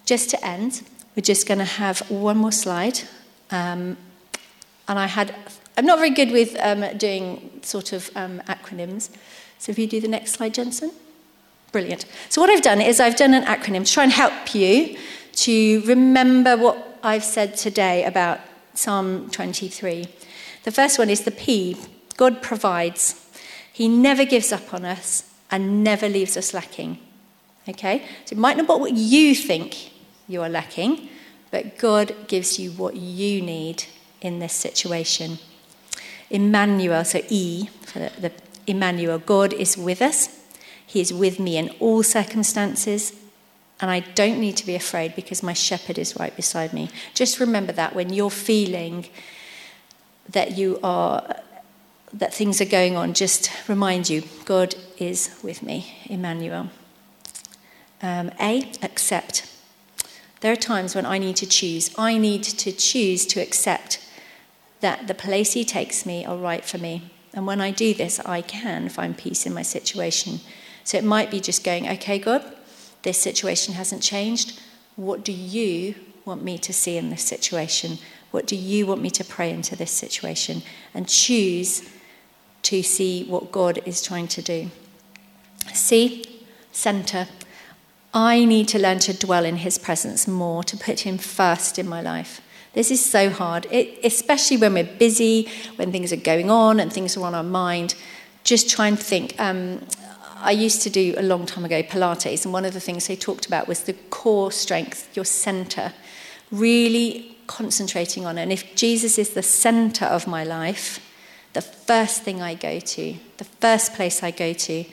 Just 0.05 0.31
to 0.31 0.45
end, 0.45 0.81
we're 1.15 1.21
just 1.21 1.47
going 1.47 1.59
to 1.59 1.65
have 1.65 1.99
one 2.09 2.37
more 2.37 2.51
slide. 2.51 3.01
Um, 3.51 3.95
and 4.87 4.97
I 4.97 5.05
had, 5.05 5.35
I'm 5.77 5.85
not 5.85 5.99
very 5.99 6.09
good 6.09 6.31
with 6.31 6.57
um, 6.59 6.97
doing 6.97 7.59
sort 7.61 7.93
of 7.93 8.09
um, 8.15 8.41
acronyms. 8.47 9.11
So 9.59 9.71
if 9.71 9.77
you 9.77 9.87
do 9.87 10.01
the 10.01 10.07
next 10.07 10.31
slide, 10.33 10.53
Jensen. 10.53 10.91
Brilliant. 11.71 12.05
So 12.29 12.41
what 12.41 12.49
I've 12.49 12.63
done 12.63 12.81
is 12.81 12.99
I've 12.99 13.15
done 13.15 13.33
an 13.33 13.43
acronym 13.43 13.85
to 13.85 13.91
try 13.91 14.03
and 14.03 14.11
help 14.11 14.55
you 14.55 14.97
to 15.33 15.81
remember 15.81 16.57
what 16.57 16.99
I've 17.03 17.23
said 17.23 17.55
today 17.55 18.03
about 18.05 18.39
Psalm 18.73 19.29
23. 19.29 20.07
The 20.63 20.71
first 20.71 20.97
one 20.97 21.09
is 21.09 21.25
the 21.25 21.31
P, 21.31 21.77
God 22.17 22.41
provides. 22.41 23.25
He 23.71 23.87
never 23.87 24.25
gives 24.25 24.51
up 24.51 24.73
on 24.73 24.85
us 24.85 25.31
and 25.51 25.83
never 25.83 26.09
leaves 26.09 26.35
us 26.35 26.53
lacking. 26.53 26.97
Okay? 27.67 28.03
So 28.25 28.33
it 28.33 28.39
might 28.39 28.57
not 28.57 28.67
be 28.67 28.73
what 28.73 28.93
you 28.93 29.35
think 29.35 29.91
you 30.27 30.41
are 30.41 30.49
lacking, 30.49 31.09
but 31.51 31.77
God 31.77 32.15
gives 32.27 32.59
you 32.59 32.71
what 32.71 32.95
you 32.95 33.41
need 33.41 33.83
in 34.21 34.39
this 34.39 34.53
situation. 34.53 35.39
Emmanuel, 36.29 37.03
so 37.03 37.21
E, 37.29 37.67
for 37.83 37.99
the, 37.99 38.11
the 38.19 38.31
Emmanuel, 38.69 39.19
God 39.19 39.53
is 39.53 39.77
with 39.77 40.01
us. 40.01 40.39
He 40.86 41.01
is 41.01 41.13
with 41.13 41.39
me 41.39 41.58
in 41.58 41.69
all 41.79 42.03
circumstances, 42.03 43.13
and 43.79 43.91
I 43.91 43.99
don't 43.99 44.39
need 44.39 44.58
to 44.58 44.65
be 44.65 44.75
afraid 44.75 45.15
because 45.15 45.43
my 45.43 45.53
shepherd 45.53 45.97
is 45.97 46.17
right 46.17 46.36
beside 46.36 46.73
me. 46.73 46.89
Just 47.13 47.39
remember 47.39 47.71
that 47.73 47.95
when 47.95 48.12
you're 48.12 48.32
feeling 48.32 49.08
that 50.27 50.58
you 50.58 50.79
are 50.84 51.36
that 52.12 52.34
things 52.34 52.60
are 52.60 52.65
going 52.65 52.97
on, 52.97 53.13
just 53.13 53.51
remind 53.67 54.10
you 54.10 54.23
God 54.45 54.73
is 54.97 55.39
with 55.43 55.62
me, 55.62 55.95
Emmanuel. 56.05 56.69
Um, 58.01 58.32
A, 58.39 58.71
accept. 58.82 59.45
There 60.41 60.51
are 60.51 60.55
times 60.55 60.95
when 60.95 61.05
I 61.05 61.17
need 61.17 61.36
to 61.36 61.45
choose. 61.45 61.93
I 61.97 62.17
need 62.17 62.43
to 62.43 62.71
choose 62.71 63.25
to 63.27 63.41
accept 63.41 64.03
that 64.79 65.08
the 65.08 65.13
place 65.13 65.53
He 65.53 65.65
takes 65.65 66.05
me 66.05 66.25
are 66.25 66.38
right 66.38 66.65
for 66.65 66.77
me. 66.77 67.12
And 67.33 67.45
when 67.45 67.61
I 67.61 67.71
do 67.71 67.93
this, 67.93 68.19
I 68.21 68.41
can 68.41 68.89
find 68.89 69.17
peace 69.17 69.45
in 69.45 69.53
my 69.53 69.61
situation. 69.61 70.39
So 70.83 70.97
it 70.97 71.03
might 71.03 71.29
be 71.29 71.39
just 71.39 71.63
going, 71.63 71.87
okay, 71.87 72.17
God, 72.17 72.43
this 73.03 73.17
situation 73.17 73.75
hasn't 73.75 74.01
changed. 74.01 74.59
What 74.95 75.23
do 75.23 75.31
you 75.31 75.95
want 76.25 76.43
me 76.43 76.57
to 76.57 76.73
see 76.73 76.97
in 76.97 77.09
this 77.09 77.23
situation? 77.23 77.99
What 78.31 78.45
do 78.45 78.55
you 78.55 78.85
want 78.85 79.01
me 79.01 79.09
to 79.11 79.23
pray 79.23 79.51
into 79.51 79.75
this 79.75 79.91
situation? 79.91 80.63
And 80.93 81.07
choose 81.07 81.87
to 82.63 82.83
see 82.83 83.23
what 83.23 83.51
God 83.51 83.79
is 83.85 84.01
trying 84.01 84.27
to 84.29 84.41
do. 84.41 84.69
See, 85.73 86.25
center. 86.71 87.27
I 88.13 88.43
need 88.43 88.67
to 88.69 88.79
learn 88.79 88.99
to 88.99 89.13
dwell 89.13 89.45
in 89.45 89.57
His 89.57 89.77
presence 89.77 90.27
more, 90.27 90.63
to 90.63 90.77
put 90.77 91.01
Him 91.01 91.17
first 91.17 91.77
in 91.77 91.87
my 91.87 92.01
life. 92.01 92.41
This 92.73 92.91
is 92.91 93.03
so 93.03 93.29
hard, 93.29 93.65
it, 93.71 93.99
especially 94.03 94.58
when 94.58 94.73
we're 94.73 94.84
busy, 94.84 95.49
when 95.75 95.91
things 95.91 96.13
are 96.13 96.17
going 96.17 96.51
on 96.51 96.79
and 96.79 96.93
things 96.93 97.17
are 97.17 97.25
on 97.25 97.34
our 97.34 97.43
mind. 97.43 97.95
Just 98.43 98.69
try 98.69 98.88
and 98.88 98.99
think. 98.99 99.39
Um, 99.39 99.86
I 100.38 100.51
used 100.51 100.82
to 100.84 100.89
do 100.89 101.15
a 101.17 101.23
long 101.23 101.45
time 101.45 101.65
ago 101.65 101.84
Pilates, 101.84 102.45
and 102.45 102.53
one 102.53 102.65
of 102.65 102.73
the 102.73 102.79
things 102.79 103.08
they 103.08 103.15
talked 103.15 103.45
about 103.45 103.67
was 103.67 103.84
the 103.84 103.93
core 104.10 104.51
strength, 104.51 105.10
your 105.15 105.25
center. 105.25 105.93
Really 106.51 107.38
concentrating 107.47 108.25
on 108.25 108.38
it. 108.38 108.43
And 108.43 108.51
if 108.51 108.75
Jesus 108.75 109.17
is 109.17 109.32
the 109.32 109.43
center 109.43 110.05
of 110.05 110.27
my 110.27 110.43
life, 110.43 110.99
the 111.53 111.62
first 111.62 112.21
thing 112.21 112.41
I 112.41 112.53
go 112.53 112.79
to, 112.79 113.15
the 113.38 113.43
first 113.43 113.95
place 113.95 114.21
I 114.21 114.32
go 114.32 114.53
to, 114.53 114.86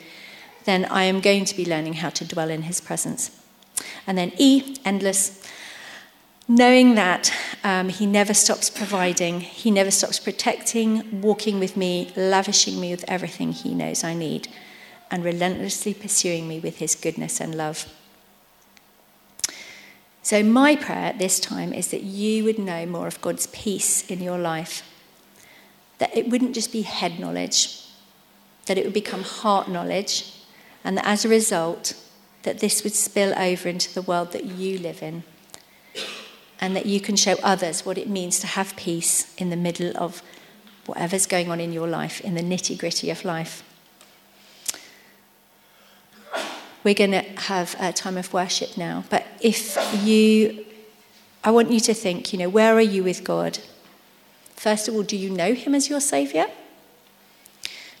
then 0.65 0.85
I 0.85 1.03
am 1.03 1.21
going 1.21 1.45
to 1.45 1.55
be 1.55 1.65
learning 1.65 1.93
how 1.93 2.09
to 2.09 2.25
dwell 2.25 2.49
in 2.49 2.63
his 2.63 2.81
presence. 2.81 3.31
And 4.07 4.17
then 4.17 4.31
E, 4.37 4.75
endless. 4.83 5.47
Knowing 6.49 6.95
that 6.95 7.33
um, 7.65 7.89
he 7.89 8.05
never 8.05 8.33
stops 8.33 8.69
providing, 8.69 9.41
he 9.41 9.69
never 9.69 9.91
stops 9.91 10.17
protecting, 10.17 11.21
walking 11.21 11.59
with 11.59 11.75
me, 11.75 12.09
lavishing 12.15 12.79
me 12.79 12.91
with 12.91 13.03
everything 13.05 13.51
he 13.51 13.75
knows 13.75 14.01
I 14.01 14.13
need, 14.13 14.47
and 15.11 15.25
relentlessly 15.25 15.93
pursuing 15.93 16.47
me 16.47 16.59
with 16.59 16.77
his 16.77 16.95
goodness 16.95 17.41
and 17.41 17.53
love. 17.53 17.85
So, 20.23 20.41
my 20.41 20.77
prayer 20.77 21.05
at 21.05 21.19
this 21.19 21.37
time 21.37 21.73
is 21.73 21.89
that 21.91 22.03
you 22.03 22.45
would 22.45 22.59
know 22.59 22.85
more 22.85 23.07
of 23.07 23.19
God's 23.19 23.47
peace 23.47 24.09
in 24.09 24.21
your 24.21 24.37
life 24.37 24.83
that 25.97 26.15
it 26.15 26.29
wouldn't 26.29 26.53
just 26.53 26.71
be 26.71 26.83
head 26.83 27.19
knowledge, 27.19 27.81
that 28.67 28.77
it 28.77 28.85
would 28.85 28.93
become 28.93 29.23
heart 29.23 29.67
knowledge, 29.67 30.31
and 30.83 30.97
that 30.97 31.05
as 31.05 31.25
a 31.25 31.29
result, 31.29 31.93
that 32.43 32.59
this 32.59 32.83
would 32.83 32.93
spill 32.93 33.37
over 33.37 33.67
into 33.67 33.93
the 33.93 34.01
world 34.01 34.31
that 34.31 34.45
you 34.45 34.77
live 34.77 35.01
in, 35.01 35.23
and 36.59 36.75
that 36.75 36.85
you 36.85 36.99
can 36.99 37.15
show 37.15 37.35
others 37.43 37.85
what 37.85 37.97
it 37.97 38.09
means 38.09 38.39
to 38.39 38.47
have 38.47 38.75
peace 38.75 39.33
in 39.35 39.49
the 39.49 39.55
middle 39.55 39.95
of 39.97 40.21
whatever's 40.85 41.25
going 41.25 41.51
on 41.51 41.59
in 41.59 41.71
your 41.71 41.87
life, 41.87 42.21
in 42.21 42.33
the 42.33 42.41
nitty 42.41 42.77
gritty 42.77 43.09
of 43.09 43.23
life. 43.25 43.63
We're 46.83 46.93
going 46.93 47.11
to 47.11 47.23
have 47.41 47.75
a 47.79 47.91
time 47.91 48.17
of 48.17 48.33
worship 48.33 48.77
now, 48.77 49.03
but 49.09 49.25
if 49.41 49.77
you, 50.03 50.65
I 51.43 51.51
want 51.51 51.71
you 51.71 51.79
to 51.81 51.93
think, 51.93 52.31
you 52.31 52.39
know, 52.39 52.49
where 52.49 52.73
are 52.75 52.81
you 52.81 53.03
with 53.03 53.23
God? 53.23 53.59
First 54.55 54.87
of 54.87 54.95
all, 54.95 55.03
do 55.03 55.17
you 55.17 55.29
know 55.29 55.53
him 55.53 55.75
as 55.75 55.89
your 55.89 55.99
Saviour? 55.99 56.47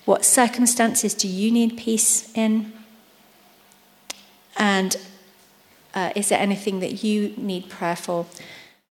What 0.05 0.23
circumstances 0.23 1.13
do 1.13 1.27
you 1.27 1.51
need 1.51 1.77
peace 1.77 2.31
in? 2.33 2.71
And 4.55 4.95
uh, 5.97 6.11
is 6.15 6.29
there 6.29 6.39
anything 6.39 6.79
that 6.79 7.03
you 7.03 7.33
need 7.37 7.69
prayer 7.69 7.95
for? 7.95 8.27